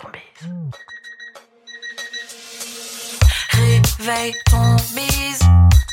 ton 0.00 0.08
bise. 0.10 0.50
Réveille 3.50 4.34
ton 4.50 4.76
bise. 4.94 5.38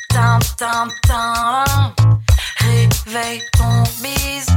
Tin, 0.09 0.39
tin, 0.57 0.87
tin. 1.07 1.63
Réveille 2.57 3.41
ton 3.57 3.83
bise. 4.01 4.47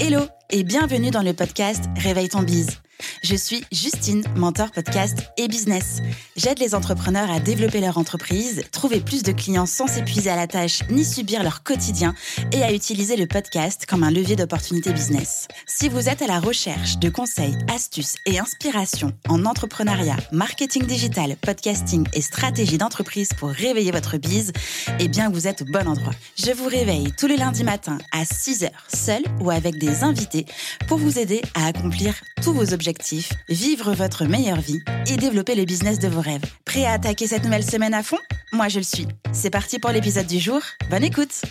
Hello 0.00 0.26
et 0.50 0.64
bienvenue 0.64 1.10
dans 1.10 1.22
le 1.22 1.32
podcast 1.32 1.84
Réveille 1.96 2.28
ton 2.28 2.42
bise. 2.42 2.80
Je 3.22 3.36
suis 3.36 3.64
Justine, 3.72 4.24
mentor 4.36 4.70
podcast 4.70 5.18
et 5.36 5.48
business. 5.48 6.00
J'aide 6.36 6.58
les 6.58 6.74
entrepreneurs 6.74 7.30
à 7.30 7.38
développer 7.38 7.80
leur 7.80 7.96
entreprise, 7.96 8.64
trouver 8.72 8.98
plus 8.98 9.22
de 9.22 9.30
clients 9.30 9.66
sans 9.66 9.86
s'épuiser 9.86 10.30
à 10.30 10.34
la 10.34 10.48
tâche 10.48 10.80
ni 10.90 11.04
subir 11.04 11.44
leur 11.44 11.62
quotidien 11.62 12.12
et 12.50 12.64
à 12.64 12.72
utiliser 12.72 13.14
le 13.14 13.28
podcast 13.28 13.86
comme 13.86 14.02
un 14.02 14.10
levier 14.10 14.34
d'opportunité 14.34 14.92
business. 14.92 15.46
Si 15.64 15.88
vous 15.88 16.08
êtes 16.08 16.22
à 16.22 16.26
la 16.26 16.40
recherche 16.40 16.98
de 16.98 17.08
conseils, 17.08 17.56
astuces 17.72 18.16
et 18.26 18.40
inspirations 18.40 19.12
en 19.28 19.44
entrepreneuriat, 19.44 20.16
marketing 20.32 20.86
digital, 20.86 21.36
podcasting 21.36 22.04
et 22.14 22.20
stratégie 22.20 22.78
d'entreprise 22.78 23.28
pour 23.38 23.50
réveiller 23.50 23.92
votre 23.92 24.16
bise, 24.16 24.50
eh 24.98 25.06
bien 25.06 25.30
vous 25.30 25.46
êtes 25.46 25.62
au 25.62 25.66
bon 25.66 25.86
endroit. 25.86 26.14
Je 26.36 26.50
vous 26.50 26.66
réveille 26.66 27.12
tous 27.16 27.28
les 27.28 27.36
lundis 27.36 27.62
matins 27.62 27.98
à 28.10 28.24
6h, 28.24 28.70
seul 28.92 29.22
ou 29.40 29.52
avec 29.52 29.78
des 29.78 30.02
invités 30.02 30.46
pour 30.88 30.98
vous 30.98 31.20
aider 31.20 31.42
à 31.54 31.66
accomplir 31.66 32.12
tous 32.42 32.52
vos 32.52 32.74
objectifs 32.74 33.32
vivre 33.48 33.94
votre 33.94 34.24
meilleure 34.24 34.60
vie 34.60 34.82
et 35.06 35.16
développer 35.16 35.54
le 35.54 35.64
business 35.64 36.00
de 36.00 36.08
vos 36.08 36.23
Prêt 36.64 36.86
à 36.86 36.92
attaquer 36.92 37.26
cette 37.26 37.44
nouvelle 37.44 37.64
semaine 37.64 37.94
à 37.94 38.02
fond? 38.02 38.18
Moi, 38.52 38.68
je 38.68 38.78
le 38.78 38.84
suis. 38.84 39.06
C'est 39.32 39.50
parti 39.50 39.78
pour 39.78 39.90
l'épisode 39.90 40.26
du 40.26 40.38
jour. 40.38 40.60
Bonne 40.90 41.04
écoute 41.04 41.42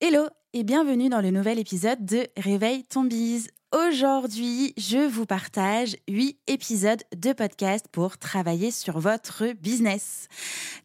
Hello 0.00 0.28
et 0.54 0.64
bienvenue 0.64 1.10
dans 1.10 1.20
le 1.20 1.30
nouvel 1.30 1.58
épisode 1.58 2.04
de 2.04 2.26
Réveille 2.38 2.84
ton 2.84 3.04
bise. 3.04 3.48
Aujourd'hui, 3.72 4.72
je 4.78 5.06
vous 5.06 5.26
partage 5.26 5.96
8 6.08 6.38
épisodes 6.48 7.02
de 7.14 7.32
podcast 7.32 7.86
pour 7.92 8.18
travailler 8.18 8.70
sur 8.70 8.98
votre 8.98 9.52
business. 9.52 10.26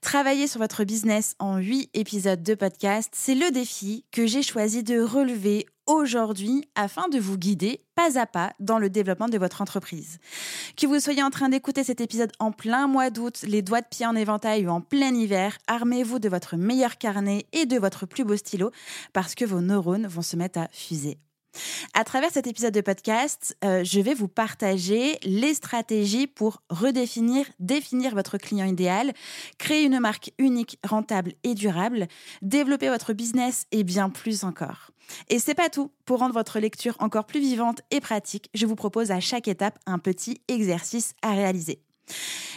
Travailler 0.02 0.48
sur 0.48 0.60
votre 0.60 0.84
business 0.84 1.34
en 1.40 1.58
8 1.58 1.90
épisodes 1.94 2.44
de 2.44 2.54
podcast, 2.54 3.10
c'est 3.16 3.36
le 3.36 3.50
défi 3.52 4.06
que 4.12 4.28
j'ai 4.28 4.44
choisi 4.44 4.84
de 4.84 5.00
relever 5.00 5.66
aujourd'hui 5.88 6.68
afin 6.76 7.08
de 7.10 7.20
vous 7.20 7.38
guider 7.38 7.82
pas 7.96 8.20
à 8.20 8.26
pas 8.26 8.54
dans 8.60 8.80
le 8.80 8.90
développement 8.90 9.30
de 9.30 9.38
votre 9.38 9.62
entreprise. 9.62 10.20
Que 10.76 10.88
vous 10.88 11.00
soyez 11.00 11.24
en 11.24 11.30
train 11.30 11.50
d'écouter 11.50 11.84
cet 11.84 12.02
épisode 12.02 12.32
en 12.40 12.52
plein 12.52 12.88
mois 12.88 13.10
d'août, 13.10 13.44
les 13.48 13.62
doigts 13.62 13.82
de 13.82 13.88
pied 13.88 14.06
en 14.06 14.16
éventail 14.16 14.68
ou 14.68 14.70
en 14.70 14.82
plein 14.82 15.14
hiver, 15.14 15.58
armez-vous 15.68 16.20
de 16.20 16.30
votre 16.30 16.58
meilleur 16.58 16.98
carnet 16.98 17.46
et 17.54 17.66
de 17.66 17.78
votre 17.78 18.06
plus 18.06 18.24
beau 18.24 18.36
stylo 18.36 18.72
parce 19.14 19.36
que 19.36 19.46
vos 19.46 19.62
neurones 19.62 20.08
vont 20.08 20.22
se 20.22 20.36
mettre 20.36 20.60
à 20.60 20.68
fuser. 20.72 21.18
À 21.94 22.04
travers 22.04 22.32
cet 22.32 22.48
épisode 22.48 22.74
de 22.74 22.82
podcast, 22.82 23.58
euh, 23.64 23.84
je 23.84 24.00
vais 24.00 24.14
vous 24.14 24.28
partager 24.28 25.18
les 25.24 25.54
stratégies 25.54 26.28
pour 26.28 26.62
redéfinir, 26.70 27.46
définir 27.60 28.14
votre 28.16 28.38
client 28.38 28.66
idéal, 28.66 29.14
créer 29.58 29.84
une 29.84 30.00
marque 30.00 30.32
unique, 30.38 30.80
rentable 30.84 31.34
et 31.44 31.54
durable, 31.54 32.08
développer 32.42 32.90
votre 32.90 33.14
business 33.14 33.66
et 33.72 33.84
bien 33.84 34.10
plus 34.10 34.44
encore. 34.44 34.92
Et 35.30 35.40
c'est 35.40 35.56
pas 35.56 35.70
tout. 35.70 35.92
Pour 36.06 36.20
rendre 36.20 36.34
votre 36.34 36.60
lecture 36.60 36.96
encore 37.00 37.26
plus 37.26 37.40
vivante 37.40 37.82
et 37.92 38.00
pratique, 38.00 38.50
je 38.54 38.66
vous 38.66 38.76
propose 38.76 39.12
à 39.12 39.20
chaque 39.20 39.48
étape 39.48 39.80
un 39.86 40.00
petit 40.00 40.42
exercice 40.48 41.14
à 41.22 41.32
réaliser. 41.32 41.82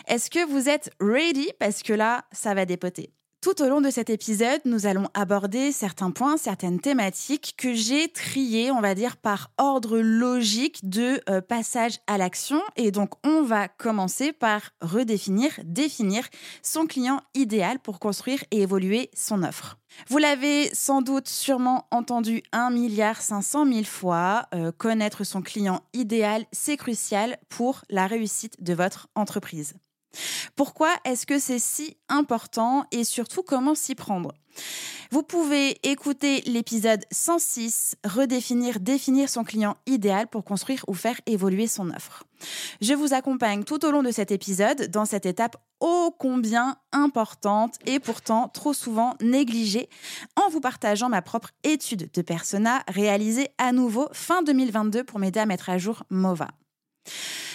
Est-ce 0.07 0.31
que 0.31 0.47
vous 0.47 0.69
êtes 0.69 0.91
ready? 1.01 1.51
Parce 1.59 1.83
que 1.83 1.93
là, 1.93 2.25
ça 2.33 2.55
va 2.55 2.65
dépoter. 2.65 3.13
Tout 3.41 3.63
au 3.63 3.69
long 3.69 3.81
de 3.81 3.89
cet 3.89 4.11
épisode, 4.11 4.61
nous 4.65 4.87
allons 4.87 5.07
aborder 5.15 5.71
certains 5.71 6.11
points, 6.11 6.37
certaines 6.37 6.81
thématiques 6.81 7.55
que 7.57 7.73
j'ai 7.73 8.09
triées, 8.09 8.73
on 8.73 8.81
va 8.81 8.97
dire, 8.97 9.17
par 9.17 9.53
ordre 9.59 10.01
logique 10.01 10.89
de 10.89 11.21
euh, 11.31 11.41
passage 11.41 12.01
à 12.09 12.19
l'action. 12.19 12.61
Et 12.75 12.91
donc, 12.91 13.11
on 13.25 13.43
va 13.43 13.69
commencer 13.69 14.33
par 14.33 14.73
redéfinir, 14.81 15.53
définir 15.63 16.27
son 16.65 16.87
client 16.87 17.21
idéal 17.35 17.79
pour 17.79 18.01
construire 18.01 18.43
et 18.51 18.63
évoluer 18.63 19.09
son 19.15 19.45
offre. 19.45 19.79
Vous 20.09 20.19
l'avez 20.19 20.69
sans 20.75 21.01
doute 21.01 21.29
sûrement 21.29 21.87
entendu 21.93 22.43
un 22.51 22.71
milliard 22.71 23.23
500 23.23 23.67
000 23.73 23.85
fois, 23.85 24.49
euh, 24.53 24.73
connaître 24.73 25.23
son 25.23 25.43
client 25.43 25.83
idéal, 25.93 26.45
c'est 26.51 26.77
crucial 26.77 27.39
pour 27.49 27.83
la 27.89 28.09
réussite 28.09 28.61
de 28.65 28.75
votre 28.75 29.07
entreprise. 29.15 29.75
Pourquoi 30.57 30.91
est-ce 31.05 31.27
que 31.27 31.39
c'est 31.39 31.59
si 31.59 31.97
important 32.09 32.85
et 32.91 33.05
surtout 33.05 33.43
comment 33.43 33.75
s'y 33.75 33.95
prendre? 33.95 34.33
Vous 35.11 35.23
pouvez 35.23 35.79
écouter 35.89 36.43
l'épisode 36.43 37.05
106, 37.11 37.97
redéfinir, 38.05 38.79
définir 38.81 39.29
son 39.29 39.43
client 39.45 39.77
idéal 39.87 40.27
pour 40.27 40.45
construire 40.45 40.85
ou 40.87 40.95
faire 40.95 41.19
évoluer 41.27 41.67
son 41.67 41.91
offre. 41.91 42.25
Je 42.83 42.93
vous 42.93 43.15
accompagne 43.15 43.65
tout 43.65 43.85
au 43.87 43.91
long 43.91 44.03
de 44.03 44.11
cet 44.11 44.31
épisode 44.31 44.91
dans 44.91 45.07
cette 45.07 45.27
étape 45.27 45.57
ô 45.81 46.15
combien 46.19 46.77
importante 46.93 47.77
et 47.87 48.01
pourtant 48.01 48.49
trop 48.49 48.73
souvent 48.73 49.15
négligée 49.23 49.89
en 50.37 50.51
vous 50.51 50.61
partageant 50.61 51.09
ma 51.09 51.23
propre 51.23 51.51
étude 51.65 52.11
de 52.13 52.23
persona 52.23 52.83
réalisée 52.89 53.49
à 53.59 53.73
nouveau 53.73 54.09
fin 54.13 54.43
2022 54.43 55.05
pour 55.05 55.19
m'aider 55.19 55.41
à 55.41 55.47
mettre 55.47 55.71
à 55.71 55.79
jour 55.79 56.03
MOVA. 56.11 56.49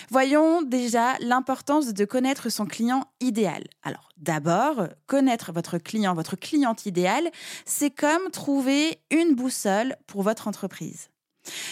Voyons 0.09 0.61
déjà 0.61 1.17
l'importance 1.19 1.93
de 1.93 2.05
connaître 2.05 2.49
son 2.49 2.65
client 2.65 3.05
idéal. 3.19 3.63
Alors 3.83 4.09
d'abord, 4.17 4.87
connaître 5.07 5.51
votre 5.51 5.77
client, 5.77 6.13
votre 6.13 6.35
cliente 6.35 6.85
idéale, 6.85 7.29
c'est 7.65 7.91
comme 7.91 8.29
trouver 8.31 8.99
une 9.11 9.35
boussole 9.35 9.95
pour 10.07 10.23
votre 10.23 10.47
entreprise. 10.47 11.09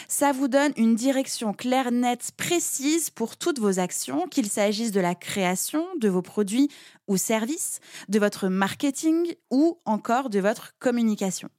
Ça 0.07 0.31
vous 0.31 0.47
donne 0.47 0.73
une 0.75 0.95
direction 0.95 1.53
claire, 1.53 1.91
nette, 1.91 2.31
précise 2.35 3.09
pour 3.09 3.37
toutes 3.37 3.59
vos 3.59 3.79
actions, 3.79 4.27
qu'il 4.27 4.49
s'agisse 4.49 4.91
de 4.91 4.99
la 4.99 5.15
création 5.15 5.85
de 5.99 6.09
vos 6.09 6.21
produits 6.21 6.69
ou 7.07 7.17
services, 7.17 7.79
de 8.09 8.19
votre 8.19 8.47
marketing 8.49 9.33
ou 9.49 9.79
encore 9.85 10.29
de 10.29 10.39
votre 10.39 10.73
communication. 10.79 11.49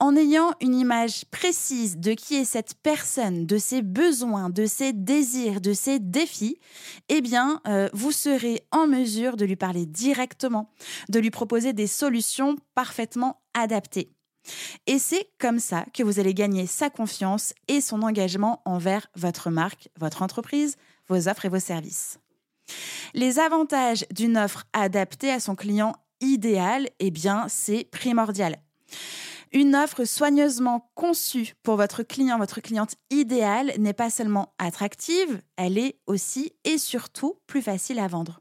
En 0.00 0.16
ayant 0.16 0.52
une 0.60 0.74
image 0.74 1.24
précise 1.26 1.98
de 1.98 2.12
qui 2.12 2.36
est 2.36 2.44
cette 2.44 2.74
personne, 2.82 3.46
de 3.46 3.58
ses 3.58 3.82
besoins, 3.82 4.50
de 4.50 4.66
ses 4.66 4.92
désirs, 4.92 5.60
de 5.60 5.72
ses 5.72 5.98
défis, 5.98 6.58
eh 7.08 7.20
bien, 7.20 7.60
euh, 7.66 7.88
vous 7.92 8.12
serez 8.12 8.66
en 8.70 8.86
mesure 8.86 9.36
de 9.36 9.44
lui 9.44 9.56
parler 9.56 9.86
directement, 9.86 10.70
de 11.08 11.20
lui 11.20 11.30
proposer 11.30 11.72
des 11.72 11.86
solutions 11.86 12.56
parfaitement 12.74 13.42
adaptées. 13.54 14.10
Et 14.86 14.98
c'est 14.98 15.28
comme 15.38 15.58
ça 15.58 15.86
que 15.94 16.02
vous 16.02 16.20
allez 16.20 16.34
gagner 16.34 16.66
sa 16.66 16.90
confiance 16.90 17.54
et 17.68 17.80
son 17.80 18.02
engagement 18.02 18.60
envers 18.64 19.06
votre 19.14 19.50
marque, 19.50 19.88
votre 19.98 20.22
entreprise, 20.22 20.76
vos 21.08 21.28
offres 21.28 21.46
et 21.46 21.50
vos 21.50 21.60
services. 21.60 22.18
Les 23.14 23.38
avantages 23.38 24.04
d'une 24.10 24.36
offre 24.36 24.64
adaptée 24.72 25.30
à 25.30 25.40
son 25.40 25.54
client 25.54 25.94
idéal, 26.20 26.88
eh 26.98 27.10
bien, 27.10 27.46
c'est 27.48 27.88
primordial. 27.90 28.58
Une 29.54 29.76
offre 29.76 30.04
soigneusement 30.04 30.90
conçue 30.96 31.54
pour 31.62 31.76
votre 31.76 32.02
client, 32.02 32.38
votre 32.38 32.60
cliente 32.60 32.96
idéale 33.10 33.72
n'est 33.78 33.92
pas 33.92 34.10
seulement 34.10 34.52
attractive, 34.58 35.40
elle 35.56 35.78
est 35.78 36.00
aussi 36.08 36.52
et 36.64 36.76
surtout 36.76 37.38
plus 37.46 37.62
facile 37.62 38.00
à 38.00 38.08
vendre. 38.08 38.40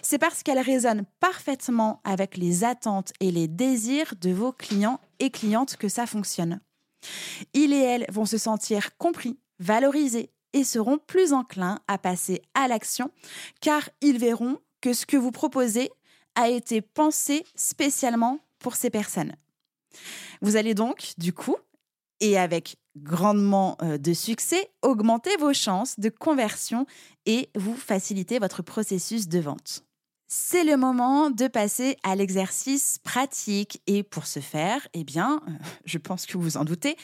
C'est 0.00 0.16
parce 0.16 0.42
qu'elle 0.42 0.58
résonne 0.58 1.04
parfaitement 1.20 2.00
avec 2.02 2.38
les 2.38 2.64
attentes 2.64 3.12
et 3.20 3.30
les 3.30 3.46
désirs 3.46 4.14
de 4.18 4.30
vos 4.30 4.52
clients 4.52 5.00
et 5.18 5.28
clientes 5.28 5.76
que 5.76 5.90
ça 5.90 6.06
fonctionne. 6.06 6.60
Il 7.52 7.74
et 7.74 7.82
elle 7.82 8.06
vont 8.08 8.24
se 8.24 8.38
sentir 8.38 8.96
compris, 8.96 9.38
valorisés 9.58 10.30
et 10.54 10.64
seront 10.64 10.96
plus 10.96 11.34
enclins 11.34 11.78
à 11.88 11.98
passer 11.98 12.40
à 12.54 12.68
l'action 12.68 13.10
car 13.60 13.90
ils 14.00 14.18
verront 14.18 14.56
que 14.80 14.94
ce 14.94 15.04
que 15.04 15.18
vous 15.18 15.30
proposez 15.30 15.90
a 16.36 16.48
été 16.48 16.80
pensé 16.80 17.44
spécialement 17.54 18.38
pour 18.58 18.76
ces 18.76 18.88
personnes. 18.88 19.34
Vous 20.40 20.56
allez 20.56 20.74
donc, 20.74 21.12
du 21.18 21.32
coup, 21.32 21.56
et 22.20 22.38
avec 22.38 22.76
grandement 22.96 23.76
euh, 23.82 23.98
de 23.98 24.12
succès, 24.12 24.70
augmenter 24.82 25.36
vos 25.36 25.52
chances 25.52 25.98
de 26.00 26.08
conversion 26.08 26.86
et 27.26 27.48
vous 27.54 27.76
faciliter 27.76 28.38
votre 28.38 28.62
processus 28.62 29.28
de 29.28 29.38
vente. 29.38 29.84
C'est 30.30 30.64
le 30.64 30.76
moment 30.76 31.30
de 31.30 31.46
passer 31.48 31.96
à 32.02 32.14
l'exercice 32.14 32.98
pratique 33.02 33.80
et 33.86 34.02
pour 34.02 34.26
ce 34.26 34.40
faire, 34.40 34.86
eh 34.92 35.04
bien, 35.04 35.40
euh, 35.48 35.52
je 35.84 35.98
pense 35.98 36.26
que 36.26 36.36
vous 36.36 36.56
en 36.56 36.64
doutez, 36.64 36.96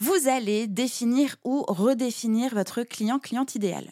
vous 0.00 0.28
allez 0.28 0.66
définir 0.66 1.36
ou 1.44 1.62
redéfinir 1.68 2.54
votre 2.54 2.82
client-cliente 2.82 3.54
idéal. 3.54 3.90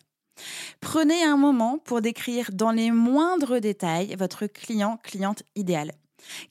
Prenez 0.81 1.23
un 1.23 1.37
moment 1.37 1.79
pour 1.79 2.01
décrire 2.01 2.51
dans 2.53 2.73
les 2.73 2.91
moindres 2.91 3.61
détails 3.61 4.17
votre 4.19 4.47
client-cliente 4.47 5.45
idéal. 5.55 5.93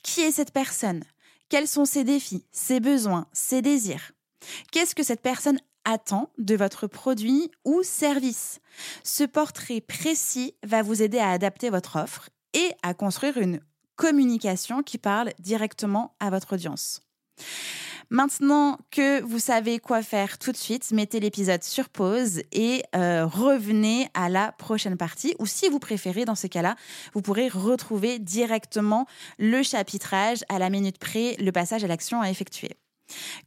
Qui 0.03 0.21
est 0.21 0.31
cette 0.31 0.53
personne? 0.53 1.03
Quels 1.51 1.67
sont 1.67 1.83
ses 1.83 2.05
défis, 2.05 2.45
ses 2.53 2.79
besoins, 2.79 3.27
ses 3.33 3.61
désirs? 3.61 4.13
Qu'est-ce 4.71 4.95
que 4.95 5.03
cette 5.03 5.21
personne 5.21 5.59
attend 5.83 6.29
de 6.37 6.55
votre 6.55 6.87
produit 6.87 7.51
ou 7.65 7.83
service? 7.83 8.61
Ce 9.03 9.25
portrait 9.25 9.81
précis 9.81 10.55
va 10.63 10.81
vous 10.81 11.01
aider 11.01 11.19
à 11.19 11.29
adapter 11.29 11.69
votre 11.69 11.97
offre 11.97 12.29
et 12.53 12.71
à 12.83 12.93
construire 12.93 13.37
une 13.37 13.59
communication 13.97 14.81
qui 14.81 14.97
parle 14.97 15.31
directement 15.39 16.15
à 16.21 16.29
votre 16.29 16.53
audience. 16.53 17.01
Maintenant 18.11 18.77
que 18.91 19.21
vous 19.21 19.39
savez 19.39 19.79
quoi 19.79 20.03
faire 20.03 20.37
tout 20.37 20.51
de 20.51 20.57
suite, 20.57 20.91
mettez 20.91 21.21
l'épisode 21.21 21.63
sur 21.63 21.87
pause 21.87 22.41
et 22.51 22.83
euh, 22.93 23.25
revenez 23.25 24.09
à 24.13 24.27
la 24.27 24.51
prochaine 24.51 24.97
partie. 24.97 25.33
Ou 25.39 25.45
si 25.45 25.69
vous 25.69 25.79
préférez, 25.79 26.25
dans 26.25 26.35
ce 26.35 26.47
cas-là, 26.47 26.75
vous 27.13 27.21
pourrez 27.21 27.47
retrouver 27.47 28.19
directement 28.19 29.07
le 29.39 29.63
chapitrage 29.63 30.43
à 30.49 30.59
la 30.59 30.69
minute 30.69 30.97
près, 30.97 31.37
le 31.39 31.53
passage 31.53 31.85
à 31.85 31.87
l'action 31.87 32.21
à 32.21 32.29
effectuer. 32.29 32.71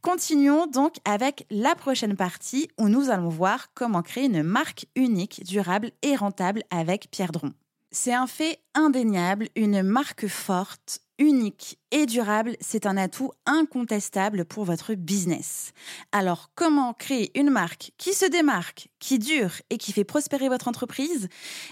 Continuons 0.01 0.65
donc 0.65 0.95
avec 1.05 1.45
la 1.51 1.75
prochaine 1.75 2.15
partie 2.15 2.67
où 2.79 2.89
nous 2.89 3.11
allons 3.11 3.29
voir 3.29 3.67
comment 3.75 4.01
créer 4.01 4.25
une 4.25 4.41
marque 4.41 4.87
unique, 4.95 5.43
durable 5.45 5.91
et 6.01 6.15
rentable 6.15 6.63
avec 6.71 7.11
Pierre 7.11 7.31
Dron. 7.31 7.53
C'est 7.91 8.15
un 8.15 8.25
fait 8.25 8.57
indéniable, 8.73 9.47
une 9.55 9.83
marque 9.83 10.27
forte, 10.27 11.01
unique 11.19 11.77
et 11.91 12.05
durable, 12.05 12.55
c'est 12.59 12.85
un 12.85 12.97
atout 12.97 13.31
incontestable 13.45 14.45
pour 14.45 14.65
votre 14.65 14.93
business. 14.93 15.71
Alors, 16.11 16.49
comment 16.55 16.93
créer 16.93 17.37
une 17.39 17.49
marque 17.49 17.91
qui 17.97 18.13
se 18.13 18.25
démarque, 18.25 18.89
qui 18.99 19.19
dure 19.19 19.51
et 19.69 19.77
qui 19.77 19.93
fait 19.93 20.03
prospérer 20.03 20.49
votre 20.49 20.67
entreprise? 20.67 21.29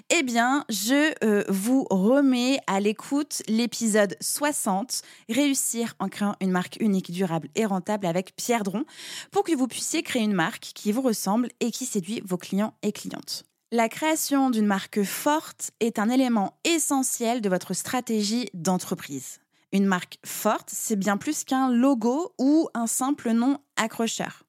Eh 0.10 0.24
bien, 0.24 0.64
je 0.70 1.14
euh, 1.24 1.44
vous 1.50 1.86
remets 1.90 2.60
à 2.68 2.80
l'écoute 2.80 3.42
l'épisode 3.48 4.16
60, 4.22 5.02
Réussir 5.30 5.96
en 6.00 6.10
créant 6.10 6.36
une 6.42 6.52
marque 6.52 6.78
unique, 6.80 7.12
durable 7.12 7.50
et 7.56 7.66
rentable 7.66 8.06
avec 8.06 8.36
Pierre 8.36 8.64
Dron, 8.64 8.86
pour 9.32 9.44
que 9.44 9.56
vous 9.56 9.68
puissiez 9.68 10.04
créer 10.04 10.24
une 10.24 10.34
marque 10.34 10.72
qui 10.76 10.92
vous 10.92 11.02
ressemble 11.02 11.50
et 11.60 11.72
qui 11.72 11.86
séduit 11.86 12.22
vos 12.26 12.38
clients 12.38 12.74
et 12.82 12.92
clientes. 12.92 13.46
La 13.76 13.90
création 13.90 14.52
d'une 14.52 14.68
marque 14.68 15.02
forte 15.02 15.72
est 15.80 15.98
un 15.98 16.08
élément 16.10 16.60
essentiel 16.64 17.42
de 17.42 17.50
votre 17.50 17.74
stratégie 17.74 18.48
d'entreprise. 18.54 19.40
Une 19.72 19.88
marque 19.88 20.20
forte, 20.24 20.70
c'est 20.72 20.96
bien 20.96 21.18
plus 21.18 21.44
qu'un 21.44 21.72
logo 21.72 22.36
ou 22.38 22.70
un 22.76 22.86
simple 22.86 23.32
nom 23.32 23.58
accrocheur. 23.76 24.44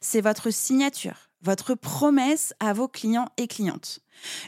C'est 0.00 0.20
votre 0.20 0.50
signature, 0.50 1.30
votre 1.42 1.74
promesse 1.74 2.54
à 2.60 2.72
vos 2.72 2.86
clients 2.86 3.26
et 3.38 3.48
clientes. 3.48 3.98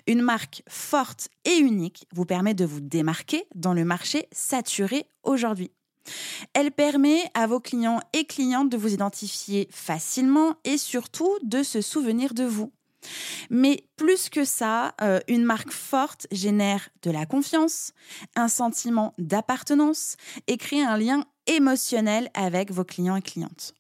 Une 0.07 0.23
marque 0.23 0.63
forte 0.69 1.29
et 1.45 1.57
unique 1.57 2.07
vous 2.15 2.25
permet 2.25 2.55
de 2.55 2.65
vous 2.65 2.81
démarquer 2.81 3.49
dans 3.57 3.75
le 3.75 3.85
marché 3.85 4.29
saturé 4.31 5.05
aujourd'hui. 5.25 5.73
Elle 6.55 6.71
permet 6.71 7.25
à 7.35 7.49
vos 7.49 7.59
clients 7.59 7.99
et 8.13 8.25
clientes 8.25 8.71
de 8.71 8.77
vous 8.77 8.95
identifier 8.95 9.67
facilement 9.73 10.55
et 10.63 10.79
surtout 10.79 11.37
de 11.43 11.65
se 11.65 11.81
souvenir 11.81 12.35
de 12.35 12.45
vous. 12.45 12.71
Mais 13.51 13.85
plus 13.97 14.29
que 14.29 14.45
ça, 14.45 14.95
euh, 15.01 15.21
une 15.29 15.45
marque 15.45 15.73
forte 15.73 16.27
génère 16.31 16.89
de 17.03 17.11
la 17.11 17.27
confiance, 17.27 17.93
un 18.37 18.49
sentiment 18.49 19.15
d'appartenance 19.19 20.17
et 20.47 20.57
crée 20.57 20.83
un 20.83 20.97
lien 20.97 21.25
émotionnel 21.47 22.31
avec 22.35 22.71
vos 22.71 22.85
clients 22.85 23.17
et 23.17 23.23
clientes. 23.23 23.75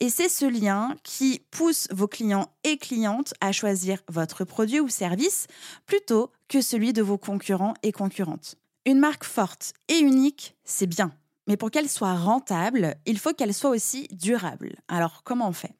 Et 0.00 0.10
c'est 0.10 0.28
ce 0.28 0.46
lien 0.46 0.94
qui 1.02 1.42
pousse 1.50 1.88
vos 1.90 2.06
clients 2.06 2.52
et 2.64 2.78
clientes 2.78 3.34
à 3.40 3.52
choisir 3.52 4.00
votre 4.08 4.44
produit 4.44 4.80
ou 4.80 4.88
service 4.88 5.46
plutôt 5.86 6.30
que 6.48 6.60
celui 6.60 6.92
de 6.92 7.02
vos 7.02 7.18
concurrents 7.18 7.74
et 7.82 7.92
concurrentes. 7.92 8.56
Une 8.84 9.00
marque 9.00 9.24
forte 9.24 9.72
et 9.88 9.98
unique, 9.98 10.54
c'est 10.64 10.86
bien. 10.86 11.12
Mais 11.48 11.56
pour 11.56 11.70
qu'elle 11.70 11.88
soit 11.88 12.14
rentable, 12.14 12.96
il 13.06 13.18
faut 13.18 13.32
qu'elle 13.32 13.54
soit 13.54 13.70
aussi 13.70 14.08
durable. 14.12 14.76
Alors 14.88 15.22
comment 15.24 15.48
on 15.48 15.52
fait? 15.52 15.74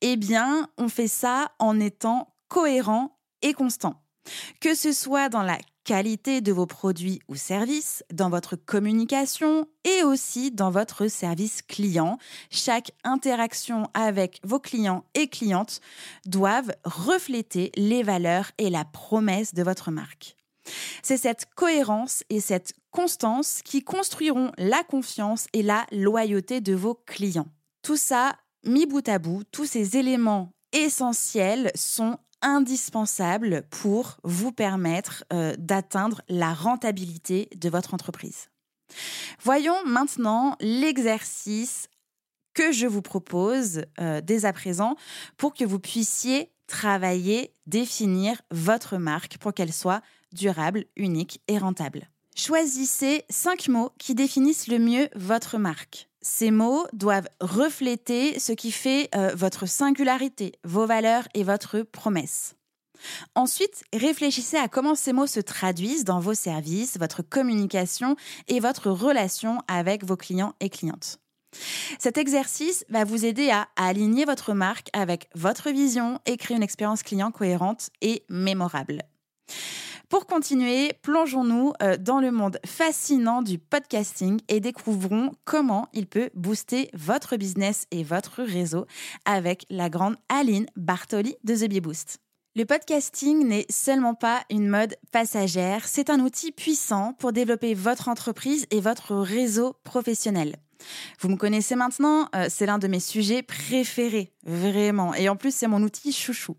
Eh 0.00 0.16
bien, 0.16 0.68
on 0.78 0.88
fait 0.88 1.08
ça 1.08 1.52
en 1.58 1.80
étant 1.80 2.34
cohérent 2.48 3.18
et 3.42 3.52
constant. 3.52 4.02
Que 4.60 4.74
ce 4.74 4.92
soit 4.92 5.28
dans 5.28 5.42
la 5.42 5.58
qualité 5.84 6.40
de 6.40 6.50
vos 6.50 6.66
produits 6.66 7.20
ou 7.28 7.36
services, 7.36 8.02
dans 8.12 8.30
votre 8.30 8.56
communication 8.56 9.68
et 9.84 10.02
aussi 10.02 10.50
dans 10.50 10.70
votre 10.70 11.08
service 11.08 11.62
client. 11.62 12.18
Chaque 12.50 12.92
interaction 13.04 13.88
avec 13.94 14.40
vos 14.42 14.58
clients 14.58 15.04
et 15.14 15.28
clientes 15.28 15.80
doivent 16.26 16.72
refléter 16.84 17.70
les 17.76 18.02
valeurs 18.02 18.50
et 18.58 18.70
la 18.70 18.84
promesse 18.84 19.54
de 19.54 19.62
votre 19.62 19.90
marque. 19.90 20.36
C'est 21.02 21.18
cette 21.18 21.46
cohérence 21.54 22.24
et 22.30 22.40
cette 22.40 22.72
constance 22.90 23.60
qui 23.62 23.84
construiront 23.84 24.50
la 24.56 24.82
confiance 24.82 25.46
et 25.52 25.62
la 25.62 25.84
loyauté 25.92 26.62
de 26.62 26.74
vos 26.74 26.94
clients. 26.94 27.48
Tout 27.82 27.98
ça 27.98 28.34
mis 28.64 28.86
bout 28.86 29.08
à 29.08 29.18
bout, 29.18 29.42
tous 29.50 29.66
ces 29.66 29.96
éléments 29.96 30.52
essentiels 30.72 31.70
sont 31.74 32.18
indispensables 32.42 33.62
pour 33.70 34.18
vous 34.22 34.52
permettre 34.52 35.24
euh, 35.32 35.54
d'atteindre 35.58 36.20
la 36.28 36.52
rentabilité 36.52 37.48
de 37.56 37.68
votre 37.68 37.94
entreprise. 37.94 38.48
Voyons 39.42 39.76
maintenant 39.86 40.56
l'exercice 40.60 41.88
que 42.52 42.70
je 42.70 42.86
vous 42.86 43.02
propose 43.02 43.82
euh, 44.00 44.20
dès 44.20 44.44
à 44.44 44.52
présent 44.52 44.96
pour 45.36 45.54
que 45.54 45.64
vous 45.64 45.80
puissiez 45.80 46.52
travailler, 46.66 47.52
définir 47.66 48.40
votre 48.50 48.96
marque 48.96 49.38
pour 49.38 49.52
qu'elle 49.52 49.72
soit 49.72 50.02
durable, 50.32 50.84
unique 50.96 51.40
et 51.48 51.58
rentable. 51.58 52.08
Choisissez 52.36 53.24
cinq 53.30 53.68
mots 53.68 53.92
qui 53.98 54.14
définissent 54.14 54.68
le 54.68 54.78
mieux 54.78 55.08
votre 55.14 55.58
marque. 55.58 56.08
Ces 56.26 56.50
mots 56.50 56.86
doivent 56.94 57.28
refléter 57.42 58.38
ce 58.40 58.52
qui 58.52 58.72
fait 58.72 59.10
euh, 59.14 59.34
votre 59.36 59.66
singularité, 59.66 60.52
vos 60.64 60.86
valeurs 60.86 61.28
et 61.34 61.44
votre 61.44 61.82
promesse. 61.82 62.56
Ensuite, 63.34 63.84
réfléchissez 63.92 64.56
à 64.56 64.68
comment 64.68 64.94
ces 64.94 65.12
mots 65.12 65.26
se 65.26 65.40
traduisent 65.40 66.04
dans 66.04 66.20
vos 66.20 66.32
services, 66.32 66.98
votre 66.98 67.20
communication 67.20 68.16
et 68.48 68.58
votre 68.58 68.90
relation 68.90 69.58
avec 69.68 70.02
vos 70.02 70.16
clients 70.16 70.54
et 70.60 70.70
clientes. 70.70 71.18
Cet 71.98 72.16
exercice 72.16 72.86
va 72.88 73.04
vous 73.04 73.26
aider 73.26 73.50
à 73.50 73.68
aligner 73.76 74.24
votre 74.24 74.54
marque 74.54 74.88
avec 74.94 75.28
votre 75.34 75.70
vision 75.70 76.20
et 76.24 76.38
créer 76.38 76.56
une 76.56 76.62
expérience 76.62 77.02
client 77.02 77.32
cohérente 77.32 77.90
et 78.00 78.24
mémorable. 78.30 79.02
Pour 80.08 80.26
continuer, 80.26 80.92
plongeons-nous 81.02 81.72
euh, 81.82 81.96
dans 81.96 82.20
le 82.20 82.30
monde 82.30 82.58
fascinant 82.64 83.42
du 83.42 83.58
podcasting 83.58 84.40
et 84.48 84.60
découvrons 84.60 85.32
comment 85.44 85.88
il 85.92 86.06
peut 86.06 86.30
booster 86.34 86.90
votre 86.94 87.36
business 87.36 87.86
et 87.90 88.04
votre 88.04 88.42
réseau 88.42 88.86
avec 89.24 89.66
la 89.70 89.88
grande 89.88 90.16
Aline 90.28 90.66
Bartoli 90.76 91.36
de 91.42 91.56
The 91.56 91.68
Bee 91.68 91.80
Boost. 91.80 92.18
Le 92.54 92.64
podcasting 92.64 93.48
n'est 93.48 93.66
seulement 93.68 94.14
pas 94.14 94.44
une 94.50 94.68
mode 94.68 94.94
passagère, 95.10 95.88
c'est 95.88 96.10
un 96.10 96.20
outil 96.20 96.52
puissant 96.52 97.14
pour 97.14 97.32
développer 97.32 97.74
votre 97.74 98.08
entreprise 98.08 98.66
et 98.70 98.80
votre 98.80 99.16
réseau 99.16 99.74
professionnel. 99.82 100.54
Vous 101.18 101.28
me 101.28 101.36
connaissez 101.36 101.74
maintenant, 101.74 102.28
euh, 102.36 102.46
c'est 102.48 102.66
l'un 102.66 102.78
de 102.78 102.86
mes 102.86 103.00
sujets 103.00 103.42
préférés, 103.42 104.32
vraiment. 104.44 105.14
Et 105.14 105.28
en 105.28 105.34
plus, 105.34 105.52
c'est 105.52 105.66
mon 105.66 105.82
outil 105.82 106.12
chouchou. 106.12 106.56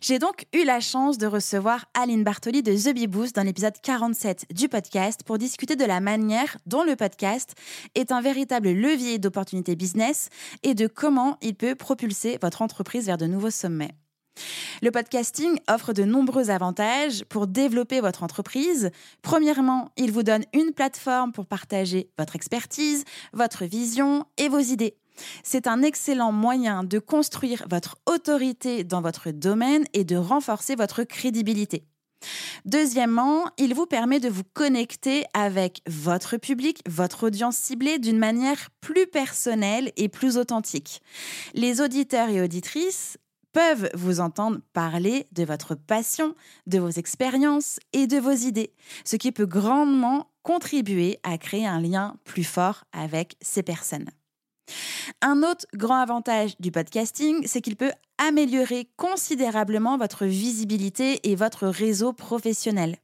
J'ai 0.00 0.18
donc 0.18 0.46
eu 0.52 0.64
la 0.64 0.80
chance 0.80 1.18
de 1.18 1.26
recevoir 1.26 1.86
Aline 1.94 2.24
Bartoli 2.24 2.62
de 2.62 2.74
The 2.74 2.94
Bee 2.94 3.06
Boost 3.06 3.36
dans 3.36 3.42
l'épisode 3.42 3.74
47 3.82 4.46
du 4.52 4.68
podcast 4.68 5.22
pour 5.24 5.38
discuter 5.38 5.76
de 5.76 5.84
la 5.84 6.00
manière 6.00 6.56
dont 6.66 6.84
le 6.84 6.96
podcast 6.96 7.54
est 7.94 8.12
un 8.12 8.20
véritable 8.20 8.70
levier 8.70 9.18
d'opportunités 9.18 9.76
business 9.76 10.28
et 10.62 10.74
de 10.74 10.86
comment 10.86 11.38
il 11.42 11.54
peut 11.54 11.74
propulser 11.74 12.38
votre 12.40 12.62
entreprise 12.62 13.06
vers 13.06 13.18
de 13.18 13.26
nouveaux 13.26 13.50
sommets. 13.50 13.92
Le 14.80 14.90
podcasting 14.90 15.58
offre 15.68 15.92
de 15.92 16.04
nombreux 16.04 16.50
avantages 16.50 17.24
pour 17.26 17.46
développer 17.46 18.00
votre 18.00 18.22
entreprise. 18.22 18.90
Premièrement, 19.20 19.90
il 19.96 20.10
vous 20.10 20.22
donne 20.22 20.44
une 20.54 20.72
plateforme 20.72 21.32
pour 21.32 21.46
partager 21.46 22.10
votre 22.18 22.34
expertise, 22.34 23.04
votre 23.32 23.64
vision 23.64 24.24
et 24.38 24.48
vos 24.48 24.58
idées. 24.58 24.96
C'est 25.42 25.66
un 25.66 25.82
excellent 25.82 26.32
moyen 26.32 26.84
de 26.84 26.98
construire 26.98 27.64
votre 27.70 27.96
autorité 28.06 28.84
dans 28.84 29.02
votre 29.02 29.30
domaine 29.30 29.84
et 29.92 30.04
de 30.04 30.16
renforcer 30.16 30.74
votre 30.74 31.04
crédibilité. 31.04 31.84
Deuxièmement, 32.64 33.46
il 33.58 33.74
vous 33.74 33.86
permet 33.86 34.20
de 34.20 34.28
vous 34.28 34.44
connecter 34.44 35.24
avec 35.34 35.82
votre 35.88 36.36
public, 36.36 36.80
votre 36.88 37.24
audience 37.24 37.56
ciblée 37.56 37.98
d'une 37.98 38.18
manière 38.18 38.70
plus 38.80 39.06
personnelle 39.06 39.92
et 39.96 40.08
plus 40.08 40.36
authentique. 40.36 41.02
Les 41.54 41.80
auditeurs 41.80 42.28
et 42.28 42.40
auditrices 42.40 43.18
peuvent 43.52 43.90
vous 43.94 44.20
entendre 44.20 44.60
parler 44.72 45.26
de 45.32 45.44
votre 45.44 45.74
passion, 45.74 46.34
de 46.66 46.78
vos 46.78 46.90
expériences 46.90 47.78
et 47.92 48.06
de 48.06 48.18
vos 48.18 48.30
idées, 48.30 48.72
ce 49.04 49.16
qui 49.16 49.32
peut 49.32 49.46
grandement 49.46 50.30
contribuer 50.42 51.18
à 51.22 51.38
créer 51.38 51.66
un 51.66 51.80
lien 51.80 52.16
plus 52.24 52.44
fort 52.44 52.84
avec 52.92 53.36
ces 53.40 53.62
personnes. 53.62 54.08
Un 55.20 55.42
autre 55.42 55.66
grand 55.74 56.00
avantage 56.00 56.54
du 56.60 56.70
podcasting, 56.70 57.46
c'est 57.46 57.60
qu'il 57.60 57.76
peut 57.76 57.92
améliorer 58.18 58.88
considérablement 58.96 59.98
votre 59.98 60.26
visibilité 60.26 61.20
et 61.30 61.36
votre 61.36 61.66
réseau 61.66 62.12
professionnel. 62.12 62.96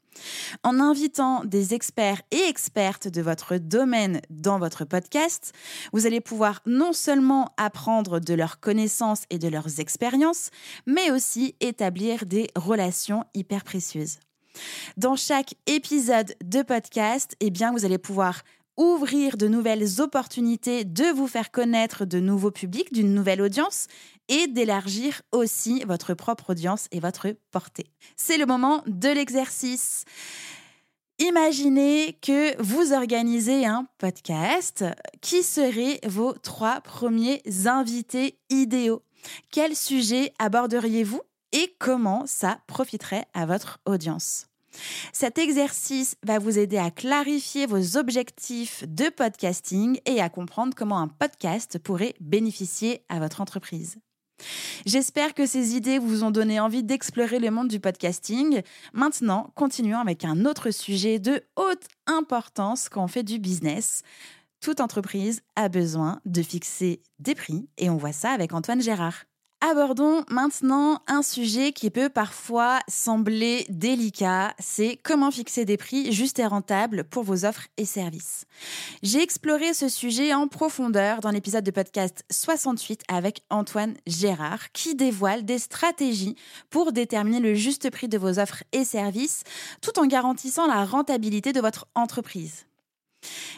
En 0.63 0.81
invitant 0.81 1.45
des 1.45 1.75
experts 1.75 2.23
et 2.31 2.49
expertes 2.49 3.09
de 3.09 3.23
votre 3.23 3.57
domaine 3.57 4.21
dans 4.31 4.59
votre 4.59 4.85
podcast, 4.85 5.53
vous 5.93 6.07
allez 6.07 6.21
pouvoir 6.21 6.61
non 6.67 6.93
seulement 6.93 7.53
apprendre 7.57 8.19
de 8.19 8.35
leurs 8.35 8.61
connaissances 8.61 9.23
et 9.31 9.39
de 9.39 9.49
leurs 9.49 9.81
expériences, 9.81 10.51
mais 10.87 11.11
aussi 11.11 11.55
établir 11.61 12.27
des 12.27 12.49
relations 12.57 13.25
hyper 13.35 13.65
précieuses. 13.65 14.19
Dans 14.97 15.15
chaque 15.15 15.55
épisode 15.67 16.35
de 16.43 16.63
podcast, 16.63 17.37
eh 17.41 17.51
bien, 17.51 17.73
vous 17.73 17.85
allez 17.85 17.99
pouvoir 17.99 18.43
ouvrir 18.79 19.37
de 19.37 19.49
nouvelles 19.49 20.01
opportunités, 20.01 20.85
de 20.85 21.13
vous 21.15 21.27
faire 21.27 21.51
connaître 21.51 22.07
de 22.07 22.21
nouveaux 22.21 22.51
publics, 22.51 22.93
d'une 22.93 23.13
nouvelle 23.13 23.43
audience 23.43 23.89
et 24.29 24.47
d'élargir 24.47 25.21
aussi 25.33 25.83
votre 25.87 26.15
propre 26.15 26.51
audience 26.51 26.87
et 26.93 27.01
votre 27.01 27.29
portée. 27.51 27.91
C'est 28.17 28.39
le 28.39 28.47
moment 28.47 28.83
de 28.87 29.09
l'exercice. 29.09 30.05
Imaginez 31.19 32.17
que 32.23 32.61
vous 32.63 32.93
organisez 32.93 33.67
un 33.67 33.87
podcast. 33.99 34.85
Qui 35.21 35.43
seraient 35.43 35.99
vos 36.07 36.33
trois 36.33 36.81
premiers 36.81 37.43
invités 37.67 38.39
idéaux? 38.51 39.03
Quel 39.51 39.75
sujet 39.75 40.33
aborderiez-vous 40.39 41.21
et 41.53 41.75
comment 41.81 42.25
ça 42.27 42.61
profiterait 42.69 43.27
à 43.35 43.47
votre 43.47 43.81
audience? 43.85 44.48
Cet 45.13 45.39
exercice 45.39 46.17
va 46.25 46.39
vous 46.39 46.59
aider 46.59 46.79
à 46.79 46.91
clarifier 46.91 47.67
vos 47.67 47.97
objectifs 47.97 48.85
de 48.87 49.09
podcasting 49.09 50.01
et 50.07 50.21
à 50.21 50.29
comprendre 50.29 50.75
comment 50.77 50.99
un 50.99 51.09
podcast 51.09 51.79
pourrait 51.79 52.15
bénéficier 52.21 53.03
à 53.09 53.19
votre 53.19 53.41
entreprise. 53.41 53.99
J'espère 54.87 55.35
que 55.35 55.47
ces 55.47 55.75
idées 55.75 55.99
vous 55.99 56.23
ont 56.23 56.31
donné 56.31 56.61
envie 56.61 56.85
d'explorer 56.85 57.39
le 57.39 57.51
monde 57.51 57.69
du 57.69 57.81
podcasting. 57.81 58.63
Maintenant, 58.93 59.51
continuons 59.55 59.99
avec 59.99 60.25
un 60.25 60.45
autre 60.45 60.71
sujet 60.71 61.19
de 61.19 61.43
haute 61.57 61.87
importance 62.07 62.89
quand 62.89 63.03
on 63.03 63.09
fait 63.09 63.25
du 63.25 63.39
business. 63.39 64.03
Toute 64.61 64.81
entreprise 64.81 65.43
a 65.57 65.69
besoin 65.69 66.21
de 66.25 66.43
fixer 66.43 67.01
des 67.19 67.35
prix 67.35 67.69
et 67.79 67.91
on 67.91 67.97
voit 67.97 68.13
ça 68.13 68.31
avec 68.31 68.53
Antoine 68.53 68.83
Gérard. 68.83 69.28
Abordons 69.61 70.25
maintenant 70.31 71.03
un 71.09 71.23
sujet 71.23 71.73
qui 71.73 71.91
peut 71.91 72.09
parfois 72.09 72.79
sembler 72.87 73.67
délicat, 73.69 74.55
c'est 74.61 74.97
comment 75.03 75.33
fixer 75.33 75.65
des 75.65 75.77
prix 75.77 76.13
justes 76.13 76.39
et 76.39 76.47
rentables 76.47 77.03
pour 77.03 77.25
vos 77.25 77.45
offres 77.45 77.67
et 77.77 77.85
services. 77.85 78.45
J'ai 79.03 79.21
exploré 79.21 79.75
ce 79.75 79.89
sujet 79.89 80.33
en 80.33 80.47
profondeur 80.47 81.19
dans 81.19 81.33
l'épisode 81.33 81.65
de 81.65 81.73
podcast 81.73 82.25
68 82.31 83.03
avec 83.09 83.43
Antoine 83.51 83.97
Gérard 84.07 84.71
qui 84.71 84.95
dévoile 84.95 85.45
des 85.45 85.59
stratégies 85.59 86.37
pour 86.71 86.93
déterminer 86.93 87.41
le 87.41 87.55
juste 87.55 87.91
prix 87.91 88.07
de 88.07 88.17
vos 88.17 88.39
offres 88.39 88.63
et 88.71 88.85
services 88.85 89.43
tout 89.83 89.99
en 89.99 90.07
garantissant 90.07 90.69
la 90.69 90.85
rentabilité 90.85 91.53
de 91.53 91.61
votre 91.61 91.89
entreprise. 91.97 92.68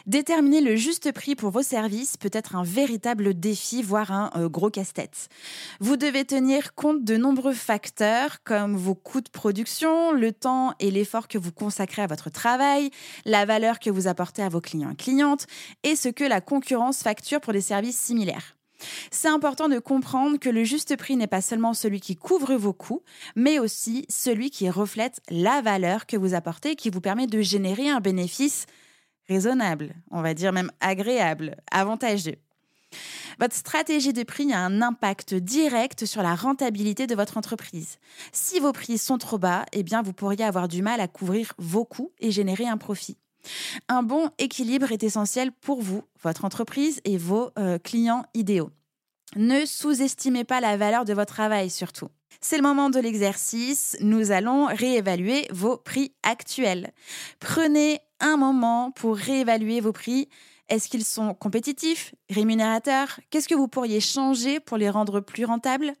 Déterminer 0.05 0.61
le 0.61 0.75
juste 0.75 1.11
prix 1.11 1.35
pour 1.35 1.51
vos 1.51 1.61
services 1.61 2.17
peut 2.17 2.29
être 2.33 2.55
un 2.55 2.63
véritable 2.63 3.39
défi, 3.39 3.81
voire 3.81 4.11
un 4.11 4.31
euh, 4.35 4.49
gros 4.49 4.69
casse-tête. 4.69 5.29
Vous 5.79 5.97
devez 5.97 6.25
tenir 6.25 6.73
compte 6.75 7.03
de 7.03 7.17
nombreux 7.17 7.53
facteurs 7.53 8.43
comme 8.43 8.75
vos 8.75 8.95
coûts 8.95 9.21
de 9.21 9.29
production, 9.29 10.11
le 10.11 10.31
temps 10.31 10.73
et 10.79 10.91
l'effort 10.91 11.27
que 11.27 11.37
vous 11.37 11.51
consacrez 11.51 12.01
à 12.01 12.07
votre 12.07 12.29
travail, 12.29 12.89
la 13.25 13.45
valeur 13.45 13.79
que 13.79 13.89
vous 13.89 14.07
apportez 14.07 14.41
à 14.41 14.49
vos 14.49 14.61
clients 14.61 14.91
et 14.91 14.95
clientes 14.95 15.47
et 15.83 15.95
ce 15.95 16.09
que 16.09 16.23
la 16.23 16.41
concurrence 16.41 17.03
facture 17.03 17.41
pour 17.41 17.53
des 17.53 17.61
services 17.61 17.99
similaires. 17.99 18.55
C'est 19.11 19.27
important 19.27 19.69
de 19.69 19.79
comprendre 19.79 20.37
que 20.37 20.49
le 20.49 20.63
juste 20.63 20.95
prix 20.97 21.15
n'est 21.15 21.27
pas 21.27 21.41
seulement 21.41 21.73
celui 21.73 21.99
qui 21.99 22.15
couvre 22.15 22.55
vos 22.55 22.73
coûts, 22.73 23.03
mais 23.35 23.59
aussi 23.59 24.05
celui 24.09 24.49
qui 24.49 24.69
reflète 24.69 25.21
la 25.29 25.61
valeur 25.61 26.05
que 26.05 26.17
vous 26.17 26.33
apportez 26.33 26.71
et 26.71 26.75
qui 26.75 26.89
vous 26.89 27.01
permet 27.01 27.27
de 27.27 27.41
générer 27.41 27.89
un 27.89 27.99
bénéfice 27.99 28.65
raisonnable, 29.31 29.93
on 30.11 30.21
va 30.21 30.33
dire 30.33 30.51
même 30.51 30.71
agréable, 30.81 31.55
avantageux. 31.71 32.35
Votre 33.39 33.55
stratégie 33.55 34.11
de 34.11 34.23
prix 34.23 34.51
a 34.51 34.59
un 34.59 34.81
impact 34.81 35.33
direct 35.33 36.05
sur 36.05 36.21
la 36.21 36.35
rentabilité 36.35 37.07
de 37.07 37.15
votre 37.15 37.37
entreprise. 37.37 37.97
Si 38.33 38.59
vos 38.59 38.73
prix 38.73 38.97
sont 38.97 39.17
trop 39.17 39.37
bas, 39.37 39.65
eh 39.71 39.83
bien 39.83 40.01
vous 40.01 40.11
pourriez 40.11 40.43
avoir 40.43 40.67
du 40.67 40.81
mal 40.81 40.99
à 40.99 41.07
couvrir 41.07 41.53
vos 41.57 41.85
coûts 41.85 42.11
et 42.19 42.31
générer 42.31 42.67
un 42.67 42.77
profit. 42.77 43.17
Un 43.87 44.03
bon 44.03 44.29
équilibre 44.37 44.91
est 44.91 45.03
essentiel 45.03 45.51
pour 45.51 45.81
vous, 45.81 46.03
votre 46.21 46.43
entreprise 46.43 46.99
et 47.05 47.17
vos 47.17 47.51
euh, 47.57 47.79
clients 47.79 48.25
idéaux. 48.33 48.69
Ne 49.37 49.65
sous-estimez 49.65 50.43
pas 50.43 50.59
la 50.59 50.75
valeur 50.75 51.05
de 51.05 51.13
votre 51.13 51.33
travail 51.33 51.69
surtout. 51.69 52.09
C'est 52.43 52.57
le 52.57 52.63
moment 52.63 52.89
de 52.89 52.99
l'exercice. 52.99 53.95
Nous 54.01 54.31
allons 54.31 54.65
réévaluer 54.65 55.47
vos 55.51 55.77
prix 55.77 56.13
actuels. 56.23 56.91
Prenez 57.39 57.99
un 58.21 58.37
moment 58.37 58.91
pour 58.91 59.17
réévaluer 59.17 59.81
vos 59.81 59.91
prix. 59.91 60.29
Est-ce 60.69 60.87
qu'ils 60.87 61.03
sont 61.03 61.33
compétitifs, 61.33 62.15
rémunérateurs? 62.29 63.19
Qu'est-ce 63.29 63.49
que 63.49 63.55
vous 63.55 63.67
pourriez 63.67 63.99
changer 63.99 64.59
pour 64.59 64.77
les 64.77 64.89
rendre 64.89 65.19
plus 65.19 65.43
rentables? 65.43 65.93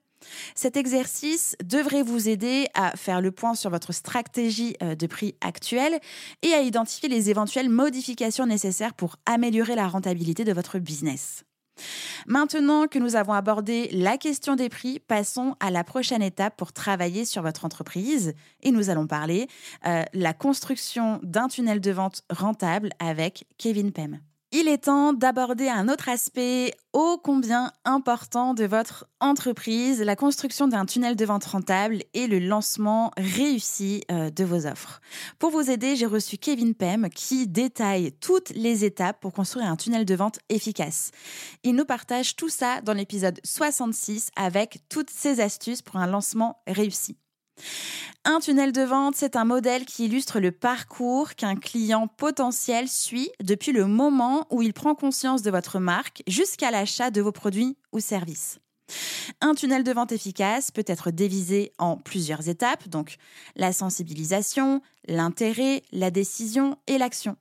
Cet 0.55 0.77
exercice 0.77 1.55
devrait 1.63 2.03
vous 2.03 2.29
aider 2.29 2.67
à 2.73 2.95
faire 2.95 3.21
le 3.21 3.31
point 3.31 3.55
sur 3.55 3.69
votre 3.69 3.91
stratégie 3.91 4.75
euh, 4.81 4.95
de 4.95 5.07
prix 5.07 5.35
actuelle 5.41 5.99
et 6.41 6.53
à 6.53 6.61
identifier 6.61 7.09
les 7.09 7.29
éventuelles 7.29 7.69
modifications 7.69 8.45
nécessaires 8.45 8.93
pour 8.93 9.17
améliorer 9.25 9.75
la 9.75 9.87
rentabilité 9.87 10.43
de 10.43 10.53
votre 10.53 10.79
business. 10.79 11.43
Maintenant 12.27 12.87
que 12.87 12.99
nous 12.99 13.15
avons 13.15 13.33
abordé 13.33 13.89
la 13.91 14.17
question 14.17 14.55
des 14.55 14.69
prix, 14.69 14.99
passons 14.99 15.55
à 15.59 15.71
la 15.71 15.83
prochaine 15.83 16.21
étape 16.21 16.57
pour 16.57 16.73
travailler 16.73 17.25
sur 17.25 17.41
votre 17.41 17.65
entreprise 17.65 18.33
et 18.61 18.71
nous 18.71 18.89
allons 18.89 19.07
parler 19.07 19.47
euh, 19.85 20.03
la 20.13 20.33
construction 20.33 21.19
d'un 21.23 21.47
tunnel 21.47 21.81
de 21.81 21.91
vente 21.91 22.23
rentable 22.29 22.89
avec 22.99 23.45
Kevin 23.57 23.91
Pem. 23.91 24.19
Il 24.53 24.67
est 24.67 24.79
temps 24.79 25.13
d'aborder 25.13 25.69
un 25.69 25.87
autre 25.87 26.09
aspect 26.09 26.73
ô 26.91 27.17
combien 27.23 27.71
important 27.85 28.53
de 28.53 28.65
votre 28.65 29.07
entreprise, 29.21 30.01
la 30.01 30.17
construction 30.17 30.67
d'un 30.67 30.85
tunnel 30.85 31.15
de 31.15 31.23
vente 31.23 31.45
rentable 31.45 32.03
et 32.13 32.27
le 32.27 32.39
lancement 32.39 33.13
réussi 33.15 34.03
euh, 34.11 34.29
de 34.29 34.43
vos 34.43 34.67
offres. 34.67 34.99
Pour 35.39 35.51
vous 35.51 35.71
aider, 35.71 35.95
j'ai 35.95 36.05
reçu 36.05 36.37
Kevin 36.37 36.75
Pem 36.75 37.07
qui 37.09 37.47
détaille 37.47 38.11
toutes 38.19 38.49
les 38.49 38.83
étapes 38.83 39.21
pour 39.21 39.31
construire 39.31 39.67
un 39.67 39.77
tunnel 39.77 40.03
de 40.03 40.15
vente 40.15 40.39
efficace. 40.49 41.11
Il 41.63 41.75
nous 41.75 41.85
partage 41.85 42.35
tout 42.35 42.49
ça 42.49 42.81
dans 42.81 42.93
l'épisode 42.93 43.39
66 43.45 44.31
avec 44.35 44.79
toutes 44.89 45.11
ses 45.11 45.39
astuces 45.39 45.81
pour 45.81 45.95
un 45.95 46.07
lancement 46.07 46.61
réussi. 46.67 47.15
Un 48.23 48.39
tunnel 48.39 48.71
de 48.71 48.83
vente, 48.83 49.15
c'est 49.15 49.35
un 49.35 49.45
modèle 49.45 49.85
qui 49.85 50.05
illustre 50.05 50.39
le 50.39 50.51
parcours 50.51 51.33
qu'un 51.33 51.55
client 51.55 52.07
potentiel 52.07 52.87
suit 52.87 53.31
depuis 53.43 53.71
le 53.71 53.87
moment 53.87 54.45
où 54.51 54.61
il 54.61 54.73
prend 54.73 54.93
conscience 54.93 55.41
de 55.41 55.49
votre 55.49 55.79
marque 55.79 56.21
jusqu'à 56.27 56.69
l'achat 56.69 57.09
de 57.09 57.21
vos 57.21 57.31
produits 57.31 57.77
ou 57.91 57.99
services. 57.99 58.59
Un 59.39 59.55
tunnel 59.55 59.83
de 59.83 59.91
vente 59.91 60.11
efficace 60.11 60.69
peut 60.69 60.83
être 60.85 61.11
divisé 61.11 61.71
en 61.79 61.97
plusieurs 61.97 62.47
étapes, 62.47 62.87
donc 62.87 63.15
la 63.55 63.73
sensibilisation, 63.73 64.81
l'intérêt, 65.07 65.81
la 65.91 66.11
décision 66.11 66.77
et 66.87 66.97
l'action. 66.97 67.37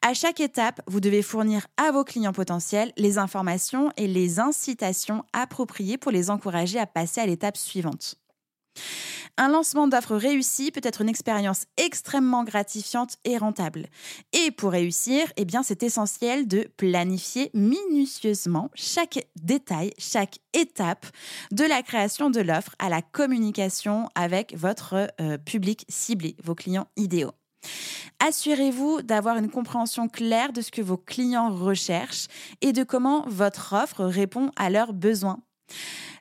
À 0.00 0.14
chaque 0.14 0.40
étape, 0.40 0.80
vous 0.86 1.00
devez 1.00 1.22
fournir 1.22 1.66
à 1.76 1.90
vos 1.90 2.04
clients 2.04 2.32
potentiels 2.32 2.92
les 2.96 3.18
informations 3.18 3.90
et 3.96 4.06
les 4.06 4.38
incitations 4.38 5.24
appropriées 5.32 5.98
pour 5.98 6.12
les 6.12 6.30
encourager 6.30 6.78
à 6.78 6.86
passer 6.86 7.20
à 7.20 7.26
l'étape 7.26 7.56
suivante. 7.56 8.16
Un 9.36 9.48
lancement 9.48 9.86
d'offres 9.86 10.16
réussi 10.16 10.70
peut 10.70 10.80
être 10.82 11.02
une 11.02 11.08
expérience 11.08 11.66
extrêmement 11.76 12.44
gratifiante 12.44 13.16
et 13.24 13.36
rentable. 13.36 13.86
Et 14.32 14.50
pour 14.50 14.72
réussir, 14.72 15.26
eh 15.36 15.44
bien, 15.44 15.62
c'est 15.62 15.82
essentiel 15.82 16.48
de 16.48 16.68
planifier 16.76 17.50
minutieusement 17.52 18.70
chaque 18.74 19.26
détail, 19.36 19.92
chaque 19.98 20.38
étape 20.54 21.06
de 21.52 21.64
la 21.64 21.82
création 21.82 22.30
de 22.30 22.40
l'offre 22.40 22.74
à 22.78 22.88
la 22.88 23.02
communication 23.02 24.08
avec 24.14 24.56
votre 24.56 25.08
euh, 25.20 25.38
public 25.38 25.84
ciblé, 25.88 26.36
vos 26.42 26.54
clients 26.54 26.88
idéaux. 26.96 27.32
Assurez-vous 28.20 29.02
d'avoir 29.02 29.36
une 29.36 29.50
compréhension 29.50 30.08
claire 30.08 30.52
de 30.52 30.62
ce 30.62 30.70
que 30.70 30.82
vos 30.82 30.96
clients 30.96 31.50
recherchent 31.50 32.28
et 32.60 32.72
de 32.72 32.84
comment 32.84 33.24
votre 33.26 33.74
offre 33.74 34.04
répond 34.04 34.50
à 34.56 34.70
leurs 34.70 34.92
besoins. 34.92 35.40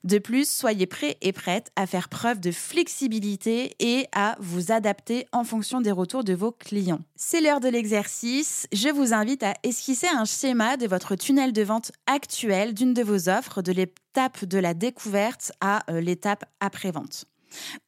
De 0.05 0.19
plus, 0.19 0.47
soyez 0.47 0.85
prêts 0.85 1.17
et 1.21 1.31
prêtes 1.31 1.71
à 1.75 1.88
faire 1.88 2.09
preuve 2.09 2.39
de 2.39 2.51
flexibilité 2.51 3.75
et 3.79 4.05
à 4.13 4.35
vous 4.39 4.71
adapter 4.71 5.25
en 5.31 5.43
fonction 5.43 5.81
des 5.81 5.91
retours 5.91 6.24
de 6.24 6.35
vos 6.35 6.51
clients. 6.51 7.00
C'est 7.15 7.41
l'heure 7.41 7.59
de 7.59 7.69
l'exercice. 7.69 8.67
Je 8.71 8.89
vous 8.89 9.15
invite 9.15 9.41
à 9.41 9.55
esquisser 9.63 10.05
un 10.07 10.25
schéma 10.25 10.77
de 10.77 10.85
votre 10.85 11.15
tunnel 11.15 11.53
de 11.53 11.63
vente 11.63 11.91
actuel 12.05 12.75
d'une 12.75 12.93
de 12.93 13.01
vos 13.01 13.29
offres, 13.29 13.63
de 13.63 13.71
l'étape 13.71 14.45
de 14.45 14.59
la 14.59 14.75
découverte 14.75 15.51
à 15.59 15.91
euh, 15.91 16.01
l'étape 16.01 16.45
après-vente. 16.59 17.25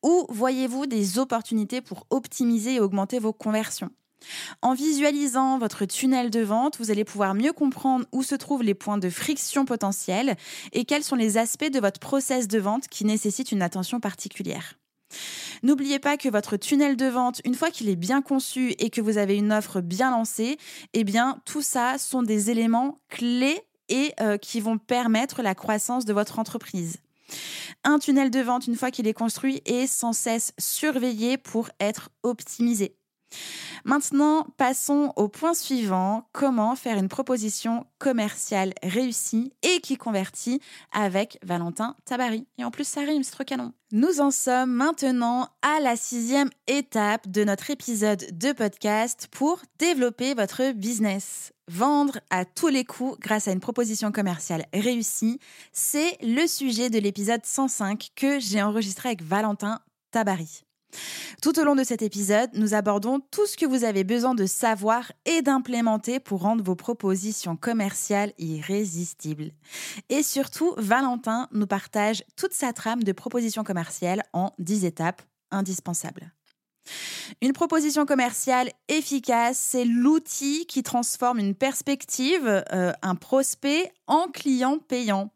Où 0.01 0.25
voyez-vous 0.29 0.87
des 0.87 1.19
opportunités 1.19 1.81
pour 1.81 2.07
optimiser 2.09 2.75
et 2.75 2.79
augmenter 2.79 3.19
vos 3.19 3.33
conversions? 3.33 3.91
En 4.61 4.73
visualisant 4.73 5.57
votre 5.57 5.85
tunnel 5.85 6.29
de 6.29 6.41
vente, 6.41 6.77
vous 6.79 6.91
allez 6.91 7.05
pouvoir 7.05 7.33
mieux 7.33 7.53
comprendre 7.53 8.05
où 8.11 8.23
se 8.23 8.35
trouvent 8.35 8.63
les 8.63 8.73
points 8.73 8.97
de 8.97 9.09
friction 9.09 9.65
potentiels 9.65 10.35
et 10.73 10.85
quels 10.85 11.03
sont 11.03 11.15
les 11.15 11.37
aspects 11.37 11.71
de 11.71 11.79
votre 11.79 11.99
process 11.99 12.47
de 12.47 12.59
vente 12.59 12.87
qui 12.87 13.05
nécessitent 13.05 13.51
une 13.51 13.61
attention 13.61 13.99
particulière. 13.99 14.75
N'oubliez 15.63 15.99
pas 15.99 16.17
que 16.17 16.29
votre 16.29 16.57
tunnel 16.57 16.97
de 16.97 17.05
vente, 17.05 17.41
une 17.45 17.55
fois 17.55 17.71
qu'il 17.71 17.89
est 17.89 17.95
bien 17.95 18.21
conçu 18.21 18.75
et 18.79 18.89
que 18.89 19.01
vous 19.01 19.17
avez 19.17 19.35
une 19.35 19.53
offre 19.53 19.81
bien 19.81 20.11
lancée, 20.11 20.57
eh 20.93 21.03
bien 21.03 21.39
tout 21.45 21.61
ça 21.61 21.97
sont 21.97 22.23
des 22.23 22.49
éléments 22.49 22.97
clés 23.09 23.61
et 23.89 24.13
euh, 24.19 24.37
qui 24.37 24.59
vont 24.59 24.77
permettre 24.77 25.41
la 25.41 25.55
croissance 25.55 26.05
de 26.05 26.13
votre 26.13 26.39
entreprise. 26.39 26.97
Un 27.83 27.99
tunnel 27.99 28.31
de 28.31 28.39
vente, 28.39 28.67
une 28.67 28.75
fois 28.75 28.91
qu'il 28.91 29.07
est 29.07 29.13
construit, 29.13 29.61
est 29.65 29.87
sans 29.87 30.13
cesse 30.13 30.53
surveillé 30.57 31.37
pour 31.37 31.69
être 31.79 32.09
optimisé. 32.23 32.95
Maintenant, 33.83 34.47
passons 34.57 35.13
au 35.15 35.27
point 35.27 35.53
suivant, 35.53 36.27
comment 36.33 36.75
faire 36.75 36.97
une 36.97 37.07
proposition 37.07 37.85
commerciale 37.99 38.73
réussie 38.83 39.53
et 39.63 39.79
qui 39.79 39.97
convertit 39.97 40.61
avec 40.91 41.39
Valentin 41.43 41.95
Tabary. 42.05 42.47
Et 42.57 42.63
en 42.63 42.71
plus, 42.71 42.87
ça 42.87 43.01
rime, 43.01 43.23
c'est 43.23 43.31
trop 43.31 43.43
canon. 43.43 43.73
Nous 43.91 44.19
en 44.19 44.31
sommes 44.31 44.71
maintenant 44.71 45.47
à 45.61 45.79
la 45.79 45.95
sixième 45.95 46.49
étape 46.67 47.29
de 47.29 47.43
notre 47.45 47.71
épisode 47.71 48.25
de 48.37 48.51
podcast 48.51 49.29
pour 49.31 49.61
développer 49.79 50.33
votre 50.33 50.73
business. 50.73 51.53
Vendre 51.69 52.19
à 52.29 52.45
tous 52.45 52.67
les 52.67 52.85
coups 52.85 53.17
grâce 53.19 53.47
à 53.47 53.51
une 53.51 53.59
proposition 53.59 54.11
commerciale 54.11 54.65
réussie, 54.73 55.39
c'est 55.71 56.17
le 56.21 56.47
sujet 56.47 56.89
de 56.89 56.99
l'épisode 56.99 57.45
105 57.45 58.09
que 58.15 58.39
j'ai 58.39 58.61
enregistré 58.61 59.09
avec 59.09 59.21
Valentin 59.21 59.79
Tabary. 60.11 60.66
Tout 61.41 61.59
au 61.59 61.63
long 61.63 61.75
de 61.75 61.83
cet 61.83 62.01
épisode, 62.01 62.49
nous 62.53 62.73
abordons 62.73 63.19
tout 63.31 63.45
ce 63.45 63.57
que 63.57 63.65
vous 63.65 63.83
avez 63.83 64.03
besoin 64.03 64.35
de 64.35 64.45
savoir 64.45 65.11
et 65.25 65.41
d'implémenter 65.41 66.19
pour 66.19 66.41
rendre 66.41 66.63
vos 66.63 66.75
propositions 66.75 67.55
commerciales 67.55 68.33
irrésistibles. 68.37 69.51
Et 70.09 70.23
surtout, 70.23 70.73
Valentin 70.77 71.47
nous 71.51 71.67
partage 71.67 72.23
toute 72.35 72.53
sa 72.53 72.73
trame 72.73 73.03
de 73.03 73.11
propositions 73.11 73.63
commerciales 73.63 74.23
en 74.33 74.51
10 74.59 74.85
étapes 74.85 75.21
indispensables. 75.51 76.31
Une 77.41 77.53
proposition 77.53 78.05
commerciale 78.05 78.71
efficace, 78.87 79.57
c'est 79.57 79.85
l'outil 79.85 80.65
qui 80.65 80.83
transforme 80.83 81.39
une 81.39 81.55
perspective, 81.55 82.63
euh, 82.71 82.93
un 83.01 83.15
prospect, 83.15 83.91
en 84.07 84.27
client 84.27 84.79
payant. 84.79 85.31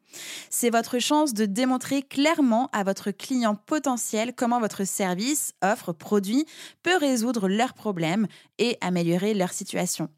C'est 0.50 0.70
votre 0.70 1.00
chance 1.00 1.34
de 1.34 1.46
démontrer 1.46 2.02
clairement 2.02 2.70
à 2.74 2.84
votre 2.84 3.12
client 3.12 3.56
potentiel 3.56 4.34
comment 4.36 4.60
votre 4.60 4.86
service, 4.86 5.54
offre, 5.64 5.94
produit 5.94 6.46
peut 6.84 6.98
résoudre 6.98 7.48
leurs 7.48 7.74
problèmes 7.74 8.28
et 8.58 8.78
améliorer 8.82 9.34
leur 9.34 9.54
situation. 9.54 10.10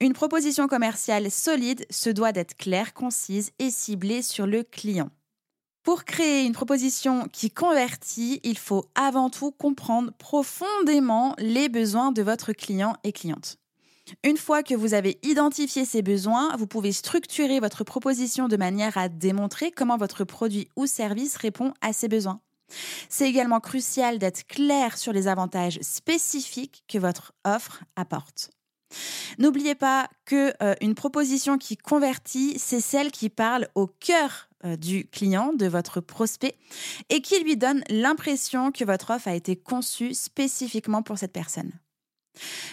Une 0.00 0.12
proposition 0.12 0.66
commerciale 0.66 1.30
solide 1.30 1.86
se 1.90 2.10
doit 2.10 2.32
d'être 2.32 2.56
claire, 2.56 2.94
concise 2.94 3.52
et 3.58 3.70
ciblée 3.70 4.22
sur 4.22 4.46
le 4.46 4.64
client. 4.64 5.10
Pour 5.82 6.04
créer 6.04 6.44
une 6.44 6.52
proposition 6.52 7.26
qui 7.32 7.50
convertit, 7.50 8.40
il 8.44 8.56
faut 8.56 8.84
avant 8.94 9.30
tout 9.30 9.50
comprendre 9.50 10.12
profondément 10.12 11.34
les 11.38 11.68
besoins 11.68 12.12
de 12.12 12.22
votre 12.22 12.52
client 12.52 12.94
et 13.02 13.10
cliente. 13.10 13.58
Une 14.22 14.36
fois 14.36 14.62
que 14.62 14.74
vous 14.74 14.94
avez 14.94 15.18
identifié 15.24 15.84
ces 15.84 16.02
besoins, 16.02 16.56
vous 16.56 16.68
pouvez 16.68 16.92
structurer 16.92 17.58
votre 17.58 17.82
proposition 17.82 18.46
de 18.46 18.56
manière 18.56 18.96
à 18.96 19.08
démontrer 19.08 19.72
comment 19.72 19.96
votre 19.96 20.22
produit 20.22 20.68
ou 20.76 20.86
service 20.86 21.36
répond 21.36 21.74
à 21.80 21.92
ces 21.92 22.08
besoins. 22.08 22.40
C'est 23.08 23.28
également 23.28 23.60
crucial 23.60 24.18
d'être 24.18 24.46
clair 24.46 24.96
sur 24.96 25.12
les 25.12 25.26
avantages 25.26 25.78
spécifiques 25.82 26.84
que 26.88 26.98
votre 26.98 27.32
offre 27.44 27.82
apporte. 27.96 28.50
N'oubliez 29.38 29.74
pas 29.74 30.08
que 30.26 30.52
euh, 30.62 30.74
une 30.80 30.94
proposition 30.94 31.58
qui 31.58 31.76
convertit, 31.76 32.54
c'est 32.58 32.80
celle 32.80 33.10
qui 33.10 33.30
parle 33.30 33.68
au 33.74 33.86
cœur 33.86 34.48
du 34.78 35.06
client, 35.06 35.52
de 35.52 35.66
votre 35.66 36.00
prospect, 36.00 36.56
et 37.08 37.20
qui 37.20 37.42
lui 37.42 37.56
donne 37.56 37.82
l'impression 37.88 38.72
que 38.72 38.84
votre 38.84 39.10
offre 39.10 39.28
a 39.28 39.34
été 39.34 39.56
conçue 39.56 40.14
spécifiquement 40.14 41.02
pour 41.02 41.18
cette 41.18 41.32
personne. 41.32 41.72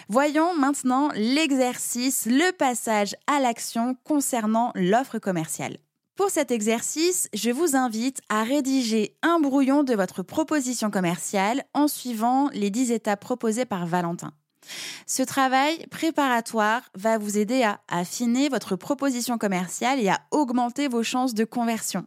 Voyons 0.08 0.54
maintenant 0.56 1.10
l'exercice, 1.14 2.26
le 2.26 2.52
passage 2.52 3.14
à 3.26 3.40
l'action 3.40 3.96
concernant 4.04 4.72
l'offre 4.74 5.18
commerciale. 5.18 5.76
Pour 6.16 6.30
cet 6.30 6.50
exercice, 6.50 7.28
je 7.32 7.50
vous 7.50 7.76
invite 7.76 8.20
à 8.28 8.42
rédiger 8.42 9.16
un 9.22 9.40
brouillon 9.40 9.84
de 9.84 9.94
votre 9.94 10.22
proposition 10.22 10.90
commerciale 10.90 11.64
en 11.72 11.88
suivant 11.88 12.50
les 12.52 12.70
10 12.70 12.92
étapes 12.92 13.20
proposées 13.20 13.64
par 13.64 13.86
Valentin. 13.86 14.32
Ce 15.06 15.22
travail 15.22 15.86
préparatoire 15.90 16.82
va 16.94 17.18
vous 17.18 17.38
aider 17.38 17.62
à 17.62 17.80
affiner 17.88 18.48
votre 18.48 18.76
proposition 18.76 19.38
commerciale 19.38 20.00
et 20.00 20.08
à 20.08 20.20
augmenter 20.30 20.88
vos 20.88 21.02
chances 21.02 21.34
de 21.34 21.44
conversion. 21.44 22.06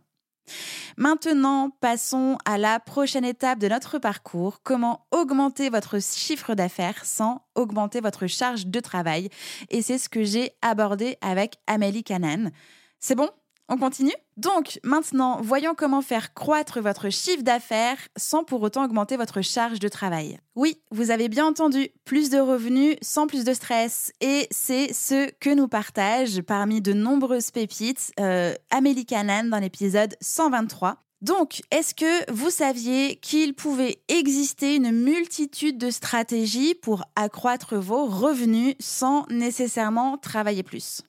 Maintenant, 0.98 1.70
passons 1.80 2.38
à 2.46 2.58
la 2.58 2.80
prochaine 2.80 3.26
étape 3.26 3.60
de 3.60 3.68
notre 3.68 3.98
parcours, 3.98 4.62
comment 4.64 5.08
augmenter 5.12 5.70
votre 5.70 6.02
chiffre 6.02 6.54
d'affaires 6.54 7.06
sans 7.06 7.46
augmenter 7.56 8.02
votre 8.02 8.28
charge 8.28 8.68
de 8.68 8.80
travail? 8.80 9.30
Et 9.70 9.82
c'est 9.82 9.98
ce 9.98 10.10
que 10.10 10.24
j'ai 10.24 10.52
abordé 10.62 11.18
avec 11.22 11.56
Amélie 11.66 12.04
Canan. 12.04 12.52
C'est 13.00 13.16
bon? 13.16 13.30
On 13.74 13.78
continue 13.78 14.14
Donc, 14.38 14.80
maintenant, 14.84 15.40
voyons 15.42 15.74
comment 15.76 16.02
faire 16.02 16.34
croître 16.34 16.80
votre 16.80 17.10
chiffre 17.10 17.44
d'affaires 17.44 17.98
sans 18.16 18.44
pour 18.44 18.62
autant 18.62 18.86
augmenter 18.86 19.18
votre 19.18 19.42
charge 19.42 19.80
de 19.80 19.88
travail. 19.88 20.40
Oui, 20.56 20.80
vous 20.92 21.12
avez 21.12 21.28
bien 21.28 21.46
entendu, 21.46 21.90
plus 22.06 22.30
de 22.30 22.38
revenus 22.38 22.96
sans 23.02 23.28
plus 23.28 23.44
de 23.44 23.54
stress. 23.54 24.12
Et 24.22 24.48
c'est 24.52 24.94
ce 24.94 25.32
que 25.40 25.50
nous 25.50 25.68
partage 25.68 26.42
parmi 26.42 26.82
de 26.82 26.94
nombreuses 26.94 27.52
pépites 27.52 28.12
euh, 28.20 28.54
Amélie 28.70 29.06
Canan 29.06 29.50
dans 29.50 29.60
l'épisode 29.60 30.16
123. 30.22 30.98
Donc, 31.22 31.62
est-ce 31.72 31.96
que 31.96 32.32
vous 32.32 32.50
saviez 32.50 33.16
qu'il 33.16 33.54
pouvait 33.54 34.04
exister 34.10 34.76
une 34.76 34.92
multitude 34.92 35.78
de 35.78 35.90
stratégies 35.90 36.76
pour 36.76 37.06
accroître 37.16 37.78
vos 37.78 38.06
revenus 38.06 38.76
sans 38.80 39.26
nécessairement 39.30 40.18
travailler 40.18 40.64
plus? 40.64 41.02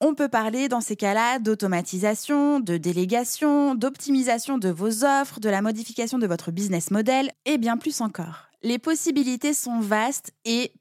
On 0.00 0.14
peut 0.14 0.28
parler 0.28 0.68
dans 0.68 0.80
ces 0.80 0.96
cas-là 0.96 1.38
d'automatisation, 1.38 2.60
de 2.60 2.76
délégation, 2.76 3.74
d'optimisation 3.74 4.58
de 4.58 4.68
vos 4.68 5.04
offres, 5.04 5.40
de 5.40 5.48
la 5.48 5.62
modification 5.62 6.18
de 6.18 6.26
votre 6.26 6.50
business 6.50 6.90
model 6.90 7.30
et 7.44 7.58
bien 7.58 7.76
plus 7.76 8.00
encore. 8.00 8.48
Les 8.62 8.78
possibilités 8.78 9.54
sont 9.54 9.80
vastes 9.80 10.32
et 10.44 10.72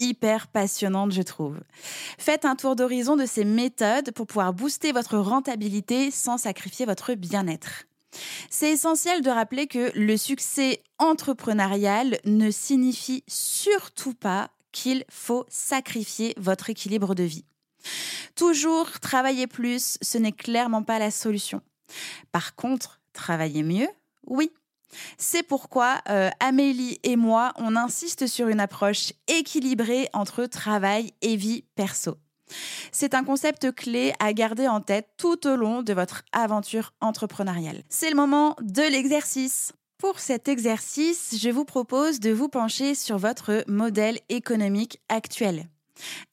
hyper 0.00 0.48
passionnantes, 0.48 1.12
je 1.12 1.22
trouve. 1.22 1.58
Faites 2.18 2.44
un 2.44 2.56
tour 2.56 2.76
d'horizon 2.76 3.16
de 3.16 3.26
ces 3.26 3.44
méthodes 3.44 4.10
pour 4.12 4.26
pouvoir 4.26 4.52
booster 4.52 4.92
votre 4.92 5.16
rentabilité 5.18 6.10
sans 6.10 6.38
sacrifier 6.38 6.86
votre 6.86 7.14
bien-être. 7.14 7.84
C'est 8.50 8.70
essentiel 8.70 9.22
de 9.22 9.30
rappeler 9.30 9.66
que 9.66 9.90
le 9.96 10.16
succès 10.16 10.82
entrepreneurial 10.98 12.18
ne 12.24 12.50
signifie 12.50 13.24
surtout 13.26 14.14
pas 14.14 14.50
qu'il 14.72 15.04
faut 15.08 15.46
sacrifier 15.48 16.34
votre 16.36 16.70
équilibre 16.70 17.14
de 17.14 17.24
vie. 17.24 17.44
Toujours 18.34 19.00
travailler 19.00 19.46
plus, 19.46 19.98
ce 20.00 20.18
n'est 20.18 20.32
clairement 20.32 20.82
pas 20.82 20.98
la 20.98 21.10
solution. 21.10 21.60
Par 22.32 22.54
contre, 22.54 23.00
travailler 23.12 23.62
mieux, 23.62 23.88
oui. 24.26 24.50
C'est 25.18 25.42
pourquoi 25.42 26.00
euh, 26.08 26.30
Amélie 26.40 26.98
et 27.02 27.16
moi, 27.16 27.52
on 27.56 27.74
insiste 27.76 28.26
sur 28.26 28.48
une 28.48 28.60
approche 28.60 29.12
équilibrée 29.28 30.08
entre 30.12 30.46
travail 30.46 31.12
et 31.20 31.36
vie 31.36 31.64
perso. 31.74 32.16
C'est 32.92 33.14
un 33.14 33.24
concept 33.24 33.72
clé 33.72 34.12
à 34.20 34.32
garder 34.32 34.68
en 34.68 34.80
tête 34.80 35.08
tout 35.16 35.46
au 35.46 35.56
long 35.56 35.82
de 35.82 35.92
votre 35.92 36.22
aventure 36.32 36.92
entrepreneuriale. 37.00 37.82
C'est 37.88 38.10
le 38.10 38.16
moment 38.16 38.56
de 38.60 38.82
l'exercice. 38.82 39.72
Pour 39.98 40.18
cet 40.18 40.48
exercice, 40.48 41.36
je 41.40 41.50
vous 41.50 41.64
propose 41.64 42.20
de 42.20 42.30
vous 42.30 42.48
pencher 42.48 42.94
sur 42.94 43.16
votre 43.16 43.64
modèle 43.66 44.18
économique 44.28 45.00
actuel. 45.08 45.66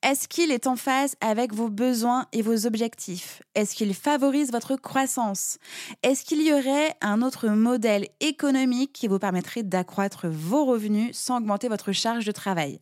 Est-ce 0.02 0.28
qu'il 0.28 0.52
est 0.52 0.68
en 0.68 0.76
phase 0.76 1.16
avec 1.22 1.54
vos 1.54 1.70
besoins 1.70 2.26
et 2.32 2.42
vos 2.42 2.66
objectifs? 2.66 3.42
Est-ce 3.56 3.76
qu'il 3.76 3.94
favorise 3.94 4.52
votre 4.52 4.76
croissance? 4.76 5.58
Est-ce 6.04 6.24
qu'il 6.26 6.42
y 6.42 6.52
aurait 6.52 6.96
un 7.02 7.22
autre 7.22 7.48
modèle 7.50 8.08
économique 8.20 8.94
qui 8.94 9.08
vous 9.08 9.20
permettrait 9.20 9.64
d'accroître 9.64 10.28
vos 10.28 10.66
revenus 10.66 11.16
sans 11.16 11.38
augmenter 11.38 11.68
votre 11.68 11.92
charge 11.92 12.26
de 12.26 12.32
travail? 12.32 12.80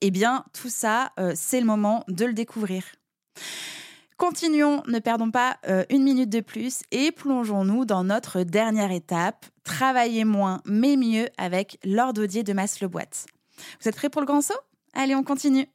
Eh 0.00 0.10
bien, 0.10 0.44
tout 0.52 0.68
ça, 0.68 1.12
euh, 1.18 1.32
c'est 1.34 1.60
le 1.60 1.66
moment 1.66 2.04
de 2.08 2.24
le 2.24 2.34
découvrir. 2.34 2.84
Continuons, 4.16 4.82
ne 4.86 4.98
perdons 4.98 5.30
pas 5.30 5.58
euh, 5.68 5.84
une 5.90 6.02
minute 6.02 6.30
de 6.30 6.40
plus 6.40 6.82
et 6.90 7.12
plongeons-nous 7.12 7.84
dans 7.84 8.04
notre 8.04 8.42
dernière 8.42 8.90
étape, 8.90 9.44
travailler 9.62 10.24
moins 10.24 10.62
mais 10.64 10.96
mieux 10.96 11.28
avec 11.36 11.78
l'ordodier 11.84 12.42
de 12.42 12.54
Masse 12.54 12.82
Boîte. 12.84 13.26
Vous 13.80 13.88
êtes 13.88 13.96
prêts 13.96 14.08
pour 14.08 14.22
le 14.22 14.26
grand 14.26 14.40
saut? 14.40 14.54
Allez, 14.94 15.14
on 15.14 15.22
continue. 15.22 15.66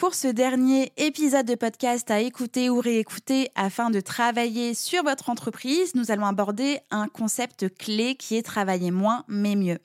Pour 0.00 0.14
ce 0.14 0.28
dernier 0.28 0.94
épisode 0.96 1.44
de 1.44 1.54
podcast 1.54 2.10
à 2.10 2.20
écouter 2.20 2.70
ou 2.70 2.80
réécouter 2.80 3.50
afin 3.54 3.90
de 3.90 4.00
travailler 4.00 4.72
sur 4.72 5.02
votre 5.02 5.28
entreprise, 5.28 5.94
nous 5.94 6.10
allons 6.10 6.24
aborder 6.24 6.78
un 6.90 7.06
concept 7.06 7.68
clé 7.76 8.14
qui 8.14 8.38
est 8.38 8.42
travailler 8.42 8.92
moins 8.92 9.24
mais 9.28 9.56
mieux. 9.56 9.78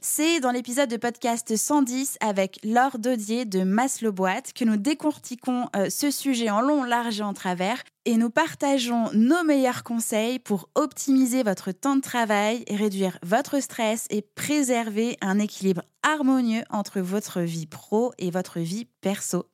C'est 0.00 0.40
dans 0.40 0.52
l'épisode 0.52 0.88
de 0.88 0.96
podcast 0.96 1.56
110 1.56 2.18
avec 2.20 2.58
Laure 2.64 2.98
Dodier 2.98 3.44
de 3.44 3.62
Maslow 3.62 4.12
Boîte 4.12 4.52
que 4.52 4.64
nous 4.64 4.76
décortiquons 4.76 5.68
euh, 5.76 5.90
ce 5.90 6.10
sujet 6.10 6.50
en 6.50 6.60
long, 6.60 6.84
large 6.84 7.20
et 7.20 7.22
en 7.22 7.34
travers 7.34 7.82
et 8.04 8.16
nous 8.16 8.30
partageons 8.30 9.10
nos 9.12 9.44
meilleurs 9.44 9.84
conseils 9.84 10.38
pour 10.38 10.70
optimiser 10.74 11.42
votre 11.42 11.72
temps 11.72 11.96
de 11.96 12.00
travail, 12.00 12.64
réduire 12.70 13.18
votre 13.22 13.60
stress 13.60 14.06
et 14.10 14.22
préserver 14.22 15.18
un 15.20 15.38
équilibre 15.38 15.82
harmonieux 16.02 16.62
entre 16.70 17.00
votre 17.00 17.40
vie 17.40 17.66
pro 17.66 18.12
et 18.18 18.30
votre 18.30 18.60
vie 18.60 18.86
perso. 19.00 19.46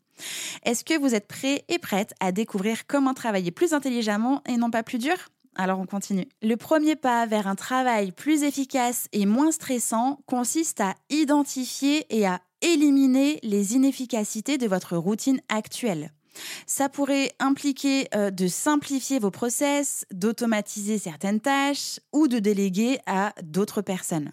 Est-ce 0.64 0.84
que 0.84 0.98
vous 0.98 1.14
êtes 1.14 1.26
prêts 1.26 1.64
et 1.68 1.78
prêtes 1.78 2.14
à 2.20 2.32
découvrir 2.32 2.86
comment 2.86 3.14
travailler 3.14 3.50
plus 3.50 3.72
intelligemment 3.72 4.42
et 4.46 4.56
non 4.56 4.70
pas 4.70 4.82
plus 4.82 4.98
dur? 4.98 5.16
Alors 5.56 5.78
on 5.78 5.86
continue. 5.86 6.26
Le 6.42 6.56
premier 6.56 6.96
pas 6.96 7.26
vers 7.26 7.46
un 7.46 7.54
travail 7.54 8.12
plus 8.12 8.42
efficace 8.42 9.06
et 9.12 9.26
moins 9.26 9.52
stressant 9.52 10.18
consiste 10.26 10.80
à 10.80 10.94
identifier 11.10 12.06
et 12.10 12.26
à 12.26 12.40
éliminer 12.60 13.38
les 13.42 13.74
inefficacités 13.74 14.58
de 14.58 14.66
votre 14.66 14.96
routine 14.96 15.40
actuelle. 15.48 16.12
Ça 16.66 16.88
pourrait 16.88 17.32
impliquer 17.38 18.08
euh, 18.14 18.30
de 18.30 18.48
simplifier 18.48 19.18
vos 19.18 19.30
process, 19.30 20.04
d'automatiser 20.10 20.98
certaines 20.98 21.40
tâches 21.40 22.00
ou 22.12 22.26
de 22.26 22.38
déléguer 22.38 22.98
à 23.06 23.32
d'autres 23.42 23.82
personnes. 23.82 24.32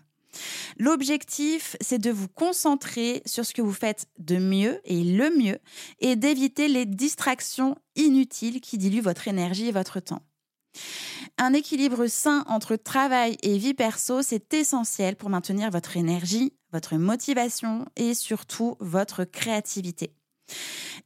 L'objectif, 0.77 1.75
c'est 1.81 1.99
de 1.99 2.09
vous 2.09 2.29
concentrer 2.29 3.21
sur 3.25 3.45
ce 3.45 3.53
que 3.53 3.61
vous 3.61 3.73
faites 3.73 4.07
de 4.17 4.37
mieux 4.37 4.79
et 4.85 5.03
le 5.03 5.29
mieux 5.37 5.59
et 5.99 6.15
d'éviter 6.15 6.67
les 6.67 6.85
distractions 6.85 7.75
inutiles 7.95 8.61
qui 8.61 8.77
diluent 8.77 9.01
votre 9.01 9.27
énergie 9.27 9.67
et 9.67 9.73
votre 9.73 9.99
temps. 9.99 10.21
Un 11.43 11.53
équilibre 11.53 12.05
sain 12.05 12.45
entre 12.47 12.75
travail 12.75 13.35
et 13.41 13.57
vie 13.57 13.73
perso, 13.73 14.21
c'est 14.21 14.53
essentiel 14.53 15.15
pour 15.15 15.31
maintenir 15.31 15.71
votre 15.71 15.97
énergie, 15.97 16.53
votre 16.71 16.97
motivation 16.97 17.87
et 17.95 18.13
surtout 18.13 18.75
votre 18.79 19.23
créativité. 19.23 20.13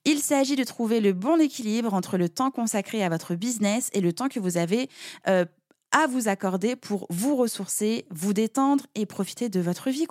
Il 0.03 0.19
s'agit 0.19 0.57
de 0.57 0.65
trouver 0.65 0.99
le 0.99 1.13
bon 1.13 1.39
équilibre 1.39 1.93
entre 1.93 2.17
le 2.17 2.27
temps 2.27 2.51
consacré 2.51 3.01
à 3.01 3.07
votre 3.07 3.33
business 3.33 3.89
et 3.93 4.01
le 4.01 4.11
temps 4.11 4.27
que 4.27 4.41
vous 4.41 4.57
avez 4.57 4.89
euh, 5.29 5.45
à 5.93 6.05
vous 6.05 6.27
accorder 6.27 6.75
pour 6.75 7.07
vous 7.09 7.37
ressourcer, 7.37 8.05
vous 8.11 8.33
détendre 8.33 8.87
et 8.93 9.05
profiter 9.05 9.47
de 9.47 9.61
votre 9.61 9.89
vie. 9.89 10.05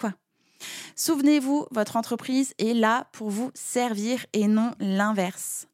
Souvenez-vous, 0.96 1.66
votre 1.70 1.98
entreprise 1.98 2.54
est 2.56 2.72
là 2.72 3.08
pour 3.12 3.28
vous 3.28 3.50
servir 3.52 4.24
et 4.32 4.46
non 4.46 4.72
l'inverse. 4.80 5.68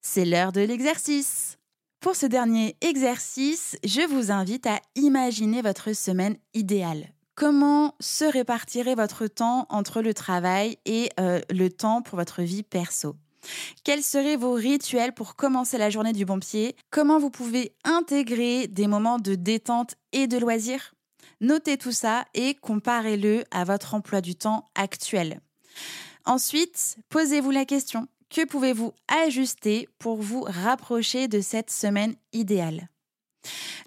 C'est 0.00 0.24
l'heure 0.24 0.52
de 0.52 0.60
l'exercice. 0.60 1.58
Pour 2.02 2.16
ce 2.16 2.26
dernier 2.26 2.74
exercice, 2.80 3.76
je 3.84 4.00
vous 4.00 4.32
invite 4.32 4.66
à 4.66 4.80
imaginer 4.96 5.62
votre 5.62 5.92
semaine 5.92 6.36
idéale. 6.52 7.12
Comment 7.36 7.94
se 8.00 8.24
répartirait 8.24 8.96
votre 8.96 9.28
temps 9.28 9.66
entre 9.70 10.02
le 10.02 10.12
travail 10.12 10.78
et 10.84 11.10
euh, 11.20 11.40
le 11.48 11.70
temps 11.70 12.02
pour 12.02 12.18
votre 12.18 12.42
vie 12.42 12.64
perso? 12.64 13.14
Quels 13.84 14.02
seraient 14.02 14.34
vos 14.34 14.54
rituels 14.54 15.14
pour 15.14 15.36
commencer 15.36 15.78
la 15.78 15.90
journée 15.90 16.12
du 16.12 16.24
bon 16.24 16.40
pied? 16.40 16.74
Comment 16.90 17.20
vous 17.20 17.30
pouvez 17.30 17.72
intégrer 17.84 18.66
des 18.66 18.88
moments 18.88 19.20
de 19.20 19.36
détente 19.36 19.94
et 20.10 20.26
de 20.26 20.38
loisirs? 20.38 20.94
Notez 21.40 21.78
tout 21.78 21.92
ça 21.92 22.24
et 22.34 22.54
comparez-le 22.54 23.44
à 23.52 23.62
votre 23.62 23.94
emploi 23.94 24.20
du 24.20 24.34
temps 24.34 24.70
actuel. 24.74 25.40
Ensuite, 26.24 26.96
posez-vous 27.10 27.52
la 27.52 27.64
question, 27.64 28.08
que 28.32 28.46
pouvez-vous 28.46 28.94
ajuster 29.08 29.88
pour 29.98 30.22
vous 30.22 30.42
rapprocher 30.42 31.28
de 31.28 31.42
cette 31.42 31.70
semaine 31.70 32.14
idéale? 32.32 32.88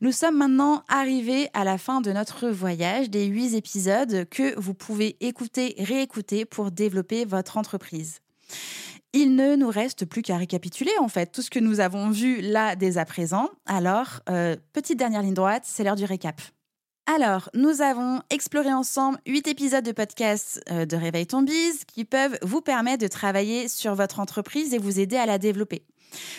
Nous 0.01 0.11
sommes 0.11 0.37
maintenant 0.37 0.83
arrivés 0.87 1.49
à 1.53 1.63
la 1.63 1.79
fin 1.79 1.99
de 1.99 2.11
notre 2.11 2.49
voyage 2.49 3.09
des 3.09 3.25
huit 3.25 3.55
épisodes 3.55 4.29
que 4.29 4.57
vous 4.59 4.75
pouvez 4.75 5.17
écouter, 5.19 5.73
réécouter 5.79 6.45
pour 6.45 6.69
développer 6.69 7.25
votre 7.25 7.57
entreprise. 7.57 8.19
Il 9.13 9.35
ne 9.35 9.55
nous 9.55 9.69
reste 9.69 10.05
plus 10.05 10.21
qu'à 10.21 10.37
récapituler 10.37 10.91
en 10.99 11.07
fait 11.07 11.31
tout 11.31 11.41
ce 11.41 11.49
que 11.49 11.59
nous 11.59 11.79
avons 11.79 12.11
vu 12.11 12.41
là 12.41 12.75
dès 12.75 12.97
à 12.97 13.05
présent. 13.05 13.49
Alors, 13.65 14.19
euh, 14.29 14.55
petite 14.73 14.99
dernière 14.99 15.23
ligne 15.23 15.33
droite, 15.33 15.63
c'est 15.65 15.83
l'heure 15.83 15.95
du 15.95 16.05
récap. 16.05 16.39
Alors, 17.07 17.49
nous 17.53 17.81
avons 17.81 18.21
exploré 18.31 18.73
ensemble 18.73 19.19
huit 19.27 19.47
épisodes 19.47 19.85
de 19.85 19.91
podcast 19.91 20.59
euh, 20.71 20.87
de 20.87 20.97
Réveil 20.97 21.27
ton 21.27 21.45
qui 21.87 22.03
peuvent 22.03 22.37
vous 22.41 22.61
permettre 22.61 23.03
de 23.03 23.07
travailler 23.07 23.67
sur 23.67 23.93
votre 23.93 24.19
entreprise 24.19 24.73
et 24.73 24.79
vous 24.79 24.99
aider 24.99 25.15
à 25.15 25.27
la 25.27 25.37
développer. 25.37 25.83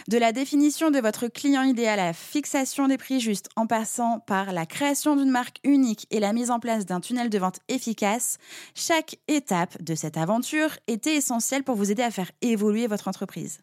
De 0.09 0.19
la 0.19 0.33
définition 0.33 0.91
de 0.91 0.99
votre 0.99 1.29
client 1.29 1.63
idéal 1.63 2.01
à 2.01 2.07
la 2.07 2.13
fixation 2.13 2.89
des 2.89 2.99
prix 2.99 3.21
justes 3.21 3.49
en 3.55 3.69
passant 3.69 4.19
par 4.19 4.53
la 4.53 4.67
création 4.67 5.15
d'une 5.15 5.31
marque 5.31 5.61
unique 5.63 6.09
et 6.11 6.19
la 6.19 6.33
mise 6.33 6.51
en 6.51 6.59
place 6.59 6.85
d'un 6.85 7.01
tunnel 7.01 7.31
de 7.31 7.39
vente 7.39 7.61
efficace, 7.69 8.39
chaque 8.75 9.19
étape 9.29 9.81
de 9.81 9.95
cette 9.95 10.17
aventure 10.17 10.71
était 10.89 11.15
essentielle 11.15 11.63
pour 11.63 11.77
vous 11.77 11.93
aider 11.93 12.03
à 12.03 12.11
faire 12.11 12.33
évoluer 12.43 12.89
votre 12.89 13.07
entreprise. 13.07 13.61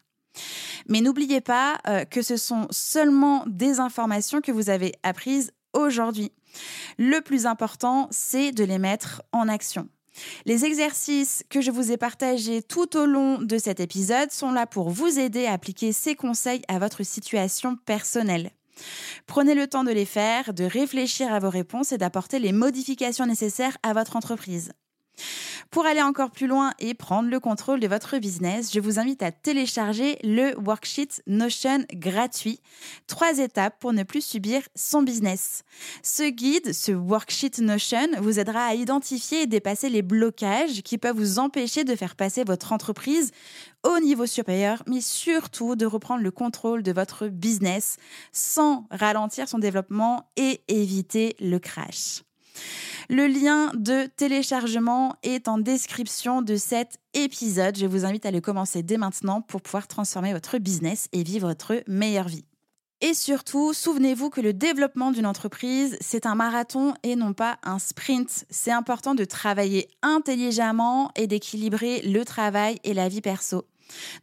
Mais 0.88 1.02
n'oubliez 1.02 1.42
pas 1.42 1.78
euh, 1.86 2.06
que 2.06 2.22
ce 2.22 2.38
sont 2.38 2.66
seulement 2.70 3.44
des 3.46 3.78
informations 3.78 4.40
que 4.40 4.52
vous 4.52 4.70
avez 4.70 4.94
apprises 5.02 5.52
aujourd'hui. 5.74 6.32
Le 6.98 7.20
plus 7.20 7.46
important, 7.46 8.08
c'est 8.10 8.52
de 8.52 8.64
les 8.64 8.78
mettre 8.78 9.22
en 9.32 9.48
action. 9.48 9.88
Les 10.46 10.64
exercices 10.64 11.44
que 11.50 11.60
je 11.60 11.70
vous 11.70 11.90
ai 11.90 11.96
partagés 11.96 12.62
tout 12.62 12.96
au 12.96 13.06
long 13.06 13.38
de 13.40 13.58
cet 13.58 13.80
épisode 13.80 14.30
sont 14.30 14.52
là 14.52 14.66
pour 14.66 14.90
vous 14.90 15.18
aider 15.18 15.46
à 15.46 15.52
appliquer 15.52 15.92
ces 15.92 16.14
conseils 16.14 16.62
à 16.68 16.78
votre 16.78 17.02
situation 17.02 17.76
personnelle. 17.84 18.50
Prenez 19.26 19.54
le 19.54 19.66
temps 19.66 19.84
de 19.84 19.92
les 19.92 20.04
faire, 20.04 20.52
de 20.52 20.64
réfléchir 20.64 21.32
à 21.32 21.38
vos 21.38 21.50
réponses 21.50 21.92
et 21.92 21.98
d'apporter 21.98 22.38
les 22.38 22.52
modifications 22.52 23.26
nécessaires 23.26 23.76
à 23.82 23.92
votre 23.92 24.16
entreprise. 24.16 24.72
Pour 25.70 25.86
aller 25.86 26.02
encore 26.02 26.30
plus 26.30 26.46
loin 26.46 26.72
et 26.78 26.94
prendre 26.94 27.28
le 27.28 27.40
contrôle 27.40 27.80
de 27.80 27.88
votre 27.88 28.18
business, 28.18 28.72
je 28.72 28.80
vous 28.80 28.98
invite 28.98 29.22
à 29.22 29.32
télécharger 29.32 30.18
le 30.22 30.56
worksheet 30.58 31.22
Notion 31.26 31.84
gratuit. 31.92 32.60
Trois 33.06 33.38
étapes 33.38 33.80
pour 33.80 33.92
ne 33.92 34.04
plus 34.04 34.24
subir 34.24 34.62
son 34.74 35.02
business. 35.02 35.64
Ce 36.02 36.28
guide, 36.30 36.72
ce 36.72 36.92
worksheet 36.92 37.60
Notion, 37.60 38.08
vous 38.20 38.38
aidera 38.38 38.66
à 38.66 38.74
identifier 38.74 39.42
et 39.42 39.46
dépasser 39.46 39.88
les 39.88 40.02
blocages 40.02 40.82
qui 40.82 40.98
peuvent 40.98 41.16
vous 41.16 41.38
empêcher 41.38 41.84
de 41.84 41.96
faire 41.96 42.14
passer 42.14 42.44
votre 42.44 42.72
entreprise 42.72 43.32
au 43.82 43.98
niveau 43.98 44.26
supérieur, 44.26 44.82
mais 44.86 45.00
surtout 45.00 45.76
de 45.76 45.86
reprendre 45.86 46.22
le 46.22 46.30
contrôle 46.30 46.82
de 46.82 46.92
votre 46.92 47.26
business 47.26 47.96
sans 48.32 48.86
ralentir 48.90 49.48
son 49.48 49.58
développement 49.58 50.30
et 50.36 50.62
éviter 50.68 51.36
le 51.40 51.58
crash. 51.58 52.22
Le 53.08 53.26
lien 53.26 53.70
de 53.74 54.06
téléchargement 54.06 55.16
est 55.22 55.48
en 55.48 55.58
description 55.58 56.42
de 56.42 56.56
cet 56.56 56.98
épisode. 57.12 57.76
Je 57.76 57.86
vous 57.86 58.04
invite 58.04 58.26
à 58.26 58.30
le 58.30 58.40
commencer 58.40 58.82
dès 58.82 58.96
maintenant 58.96 59.40
pour 59.40 59.60
pouvoir 59.60 59.88
transformer 59.88 60.32
votre 60.32 60.58
business 60.58 61.08
et 61.12 61.22
vivre 61.22 61.48
votre 61.48 61.82
meilleure 61.86 62.28
vie. 62.28 62.44
Et 63.00 63.12
surtout, 63.12 63.74
souvenez-vous 63.74 64.30
que 64.30 64.40
le 64.40 64.54
développement 64.54 65.10
d'une 65.10 65.26
entreprise, 65.26 65.98
c'est 66.00 66.24
un 66.24 66.34
marathon 66.34 66.94
et 67.02 67.16
non 67.16 67.34
pas 67.34 67.58
un 67.62 67.78
sprint. 67.78 68.46
C'est 68.48 68.70
important 68.70 69.14
de 69.14 69.24
travailler 69.24 69.88
intelligemment 70.00 71.10
et 71.14 71.26
d'équilibrer 71.26 72.00
le 72.00 72.24
travail 72.24 72.78
et 72.84 72.94
la 72.94 73.08
vie 73.08 73.20
perso. 73.20 73.66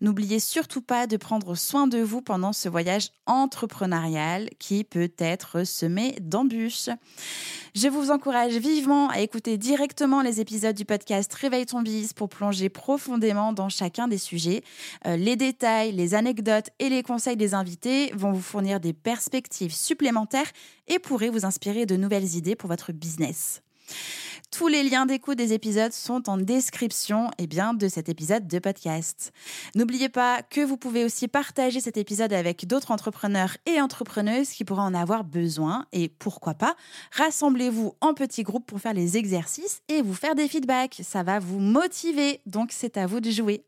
N'oubliez 0.01 0.39
surtout 0.39 0.81
pas 0.81 1.07
de 1.07 1.17
prendre 1.17 1.55
soin 1.55 1.87
de 1.87 1.99
vous 1.99 2.21
pendant 2.21 2.53
ce 2.53 2.69
voyage 2.69 3.09
entrepreneurial 3.25 4.49
qui 4.59 4.83
peut 4.83 5.11
être 5.17 5.63
semé 5.65 6.15
d'embûches. 6.21 6.89
Je 7.75 7.87
vous 7.87 8.11
encourage 8.11 8.53
vivement 8.53 9.09
à 9.09 9.19
écouter 9.21 9.57
directement 9.57 10.21
les 10.21 10.41
épisodes 10.41 10.75
du 10.75 10.85
podcast 10.85 11.33
Réveille 11.33 11.65
ton 11.65 11.81
bise 11.81 12.13
pour 12.13 12.29
plonger 12.29 12.69
profondément 12.69 13.53
dans 13.53 13.69
chacun 13.69 14.07
des 14.07 14.17
sujets. 14.17 14.63
Euh, 15.05 15.15
les 15.15 15.35
détails, 15.35 15.91
les 15.91 16.13
anecdotes 16.13 16.69
et 16.79 16.89
les 16.89 17.03
conseils 17.03 17.37
des 17.37 17.53
invités 17.53 18.11
vont 18.13 18.31
vous 18.31 18.41
fournir 18.41 18.79
des 18.79 18.93
perspectives 18.93 19.73
supplémentaires 19.73 20.51
et 20.87 20.99
pourraient 20.99 21.29
vous 21.29 21.45
inspirer 21.45 21.85
de 21.85 21.95
nouvelles 21.95 22.35
idées 22.35 22.55
pour 22.55 22.69
votre 22.69 22.91
business. 22.91 23.61
Tous 24.51 24.67
les 24.67 24.83
liens 24.83 25.05
d'écoute 25.05 25.37
des 25.37 25.53
épisodes 25.53 25.93
sont 25.93 26.29
en 26.29 26.35
description 26.35 27.29
et 27.37 27.43
eh 27.43 27.47
bien, 27.47 27.73
de 27.73 27.87
cet 27.87 28.09
épisode 28.09 28.47
de 28.49 28.59
podcast. 28.59 29.31
N'oubliez 29.75 30.09
pas 30.09 30.43
que 30.43 30.59
vous 30.59 30.75
pouvez 30.75 31.05
aussi 31.05 31.29
partager 31.29 31.79
cet 31.79 31.95
épisode 31.95 32.33
avec 32.33 32.67
d'autres 32.67 32.91
entrepreneurs 32.91 33.55
et 33.65 33.79
entrepreneuses 33.79 34.49
qui 34.49 34.65
pourraient 34.65 34.81
en 34.81 34.93
avoir 34.93 35.23
besoin. 35.23 35.85
Et 35.93 36.09
pourquoi 36.09 36.53
pas, 36.53 36.75
rassemblez-vous 37.13 37.93
en 38.01 38.13
petits 38.13 38.43
groupes 38.43 38.65
pour 38.65 38.81
faire 38.81 38.93
les 38.93 39.15
exercices 39.15 39.81
et 39.87 40.01
vous 40.01 40.13
faire 40.13 40.35
des 40.35 40.49
feedbacks. 40.49 40.99
Ça 41.01 41.23
va 41.23 41.39
vous 41.39 41.59
motiver, 41.59 42.41
donc 42.45 42.73
c'est 42.73 42.97
à 42.97 43.07
vous 43.07 43.21
de 43.21 43.31
jouer. 43.31 43.65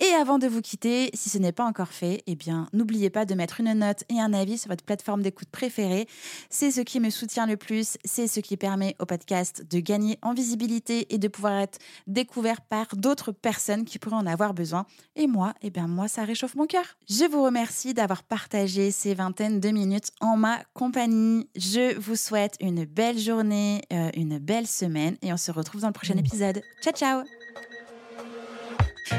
Et 0.00 0.14
avant 0.14 0.38
de 0.38 0.46
vous 0.46 0.60
quitter, 0.60 1.10
si 1.14 1.28
ce 1.28 1.38
n'est 1.38 1.52
pas 1.52 1.64
encore 1.64 1.88
fait, 1.88 2.22
eh 2.26 2.36
bien, 2.36 2.68
n'oubliez 2.72 3.10
pas 3.10 3.24
de 3.24 3.34
mettre 3.34 3.60
une 3.60 3.72
note 3.72 4.04
et 4.08 4.20
un 4.20 4.32
avis 4.32 4.58
sur 4.58 4.70
votre 4.70 4.84
plateforme 4.84 5.22
d'écoute 5.22 5.48
préférée. 5.50 6.06
C'est 6.50 6.70
ce 6.70 6.80
qui 6.80 7.00
me 7.00 7.10
soutient 7.10 7.46
le 7.46 7.56
plus, 7.56 7.98
c'est 8.04 8.26
ce 8.26 8.40
qui 8.40 8.56
permet 8.56 8.96
au 9.00 9.06
podcast 9.06 9.64
de 9.68 9.80
gagner 9.80 10.18
en 10.22 10.34
visibilité 10.34 11.12
et 11.12 11.18
de 11.18 11.28
pouvoir 11.28 11.58
être 11.58 11.78
découvert 12.06 12.60
par 12.60 12.86
d'autres 12.94 13.32
personnes 13.32 13.84
qui 13.84 13.98
pourraient 13.98 14.16
en 14.16 14.26
avoir 14.26 14.54
besoin. 14.54 14.86
Et 15.16 15.26
moi, 15.26 15.54
eh 15.62 15.70
bien, 15.70 15.88
moi, 15.88 16.08
ça 16.08 16.24
réchauffe 16.24 16.54
mon 16.54 16.66
cœur. 16.66 16.84
Je 17.08 17.24
vous 17.24 17.42
remercie 17.42 17.94
d'avoir 17.94 18.22
partagé 18.22 18.90
ces 18.90 19.14
vingtaines 19.14 19.60
de 19.60 19.70
minutes 19.70 20.10
en 20.20 20.36
ma 20.36 20.58
compagnie. 20.74 21.48
Je 21.56 21.98
vous 21.98 22.16
souhaite 22.16 22.54
une 22.60 22.84
belle 22.84 23.18
journée, 23.18 23.82
euh, 23.92 24.10
une 24.14 24.38
belle 24.38 24.66
semaine 24.66 25.16
et 25.22 25.32
on 25.32 25.36
se 25.36 25.50
retrouve 25.50 25.82
dans 25.82 25.88
le 25.88 25.92
prochain 25.92 26.16
épisode. 26.16 26.62
Ciao, 26.82 26.92
ciao 26.92 27.67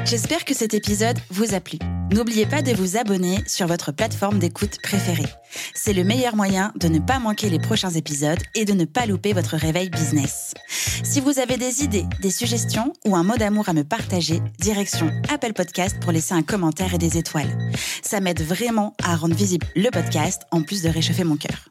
J'espère 0.04 0.44
que 0.44 0.54
cet 0.54 0.74
épisode 0.74 1.18
vous 1.30 1.54
a 1.54 1.60
plu. 1.60 1.78
N'oubliez 2.12 2.46
pas 2.46 2.62
de 2.62 2.72
vous 2.72 2.96
abonner 2.96 3.38
sur 3.46 3.66
votre 3.66 3.92
plateforme 3.92 4.38
d'écoute 4.38 4.78
préférée. 4.82 5.28
C'est 5.74 5.92
le 5.92 6.02
meilleur 6.02 6.34
moyen 6.34 6.72
de 6.76 6.88
ne 6.88 6.98
pas 6.98 7.18
manquer 7.18 7.48
les 7.48 7.58
prochains 7.58 7.90
épisodes 7.90 8.40
et 8.54 8.64
de 8.64 8.72
ne 8.72 8.84
pas 8.84 9.06
louper 9.06 9.32
votre 9.32 9.56
réveil 9.56 9.90
business. 9.90 10.54
Si 11.04 11.20
vous 11.20 11.38
avez 11.38 11.56
des 11.56 11.84
idées, 11.84 12.06
des 12.20 12.30
suggestions 12.30 12.92
ou 13.04 13.14
un 13.14 13.22
mot 13.22 13.36
d'amour 13.36 13.68
à 13.68 13.72
me 13.72 13.84
partager, 13.84 14.40
direction 14.58 15.10
Apple 15.32 15.52
Podcast 15.52 15.98
pour 16.00 16.12
laisser 16.12 16.34
un 16.34 16.42
commentaire 16.42 16.94
et 16.94 16.98
des 16.98 17.16
étoiles. 17.16 17.70
Ça 18.02 18.20
m'aide 18.20 18.42
vraiment 18.42 18.94
à 19.02 19.14
rendre 19.16 19.34
visible 19.34 19.66
le 19.76 19.90
podcast 19.90 20.42
en 20.50 20.62
plus 20.62 20.82
de 20.82 20.88
réchauffer 20.88 21.24
mon 21.24 21.36
cœur. 21.36 21.68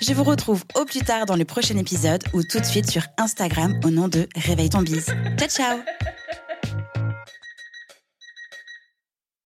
Je 0.00 0.12
vous 0.12 0.24
retrouve 0.24 0.64
au 0.74 0.84
plus 0.84 1.00
tard 1.00 1.26
dans 1.26 1.36
le 1.36 1.44
prochain 1.44 1.76
épisode 1.78 2.22
ou 2.32 2.42
tout 2.42 2.60
de 2.60 2.64
suite 2.64 2.90
sur 2.90 3.02
Instagram 3.18 3.80
au 3.84 3.90
nom 3.90 4.08
de 4.08 4.28
Réveil 4.36 4.68
ton 4.68 4.82
bise. 4.82 5.06
Ciao 5.38 5.48
ciao 5.48 5.78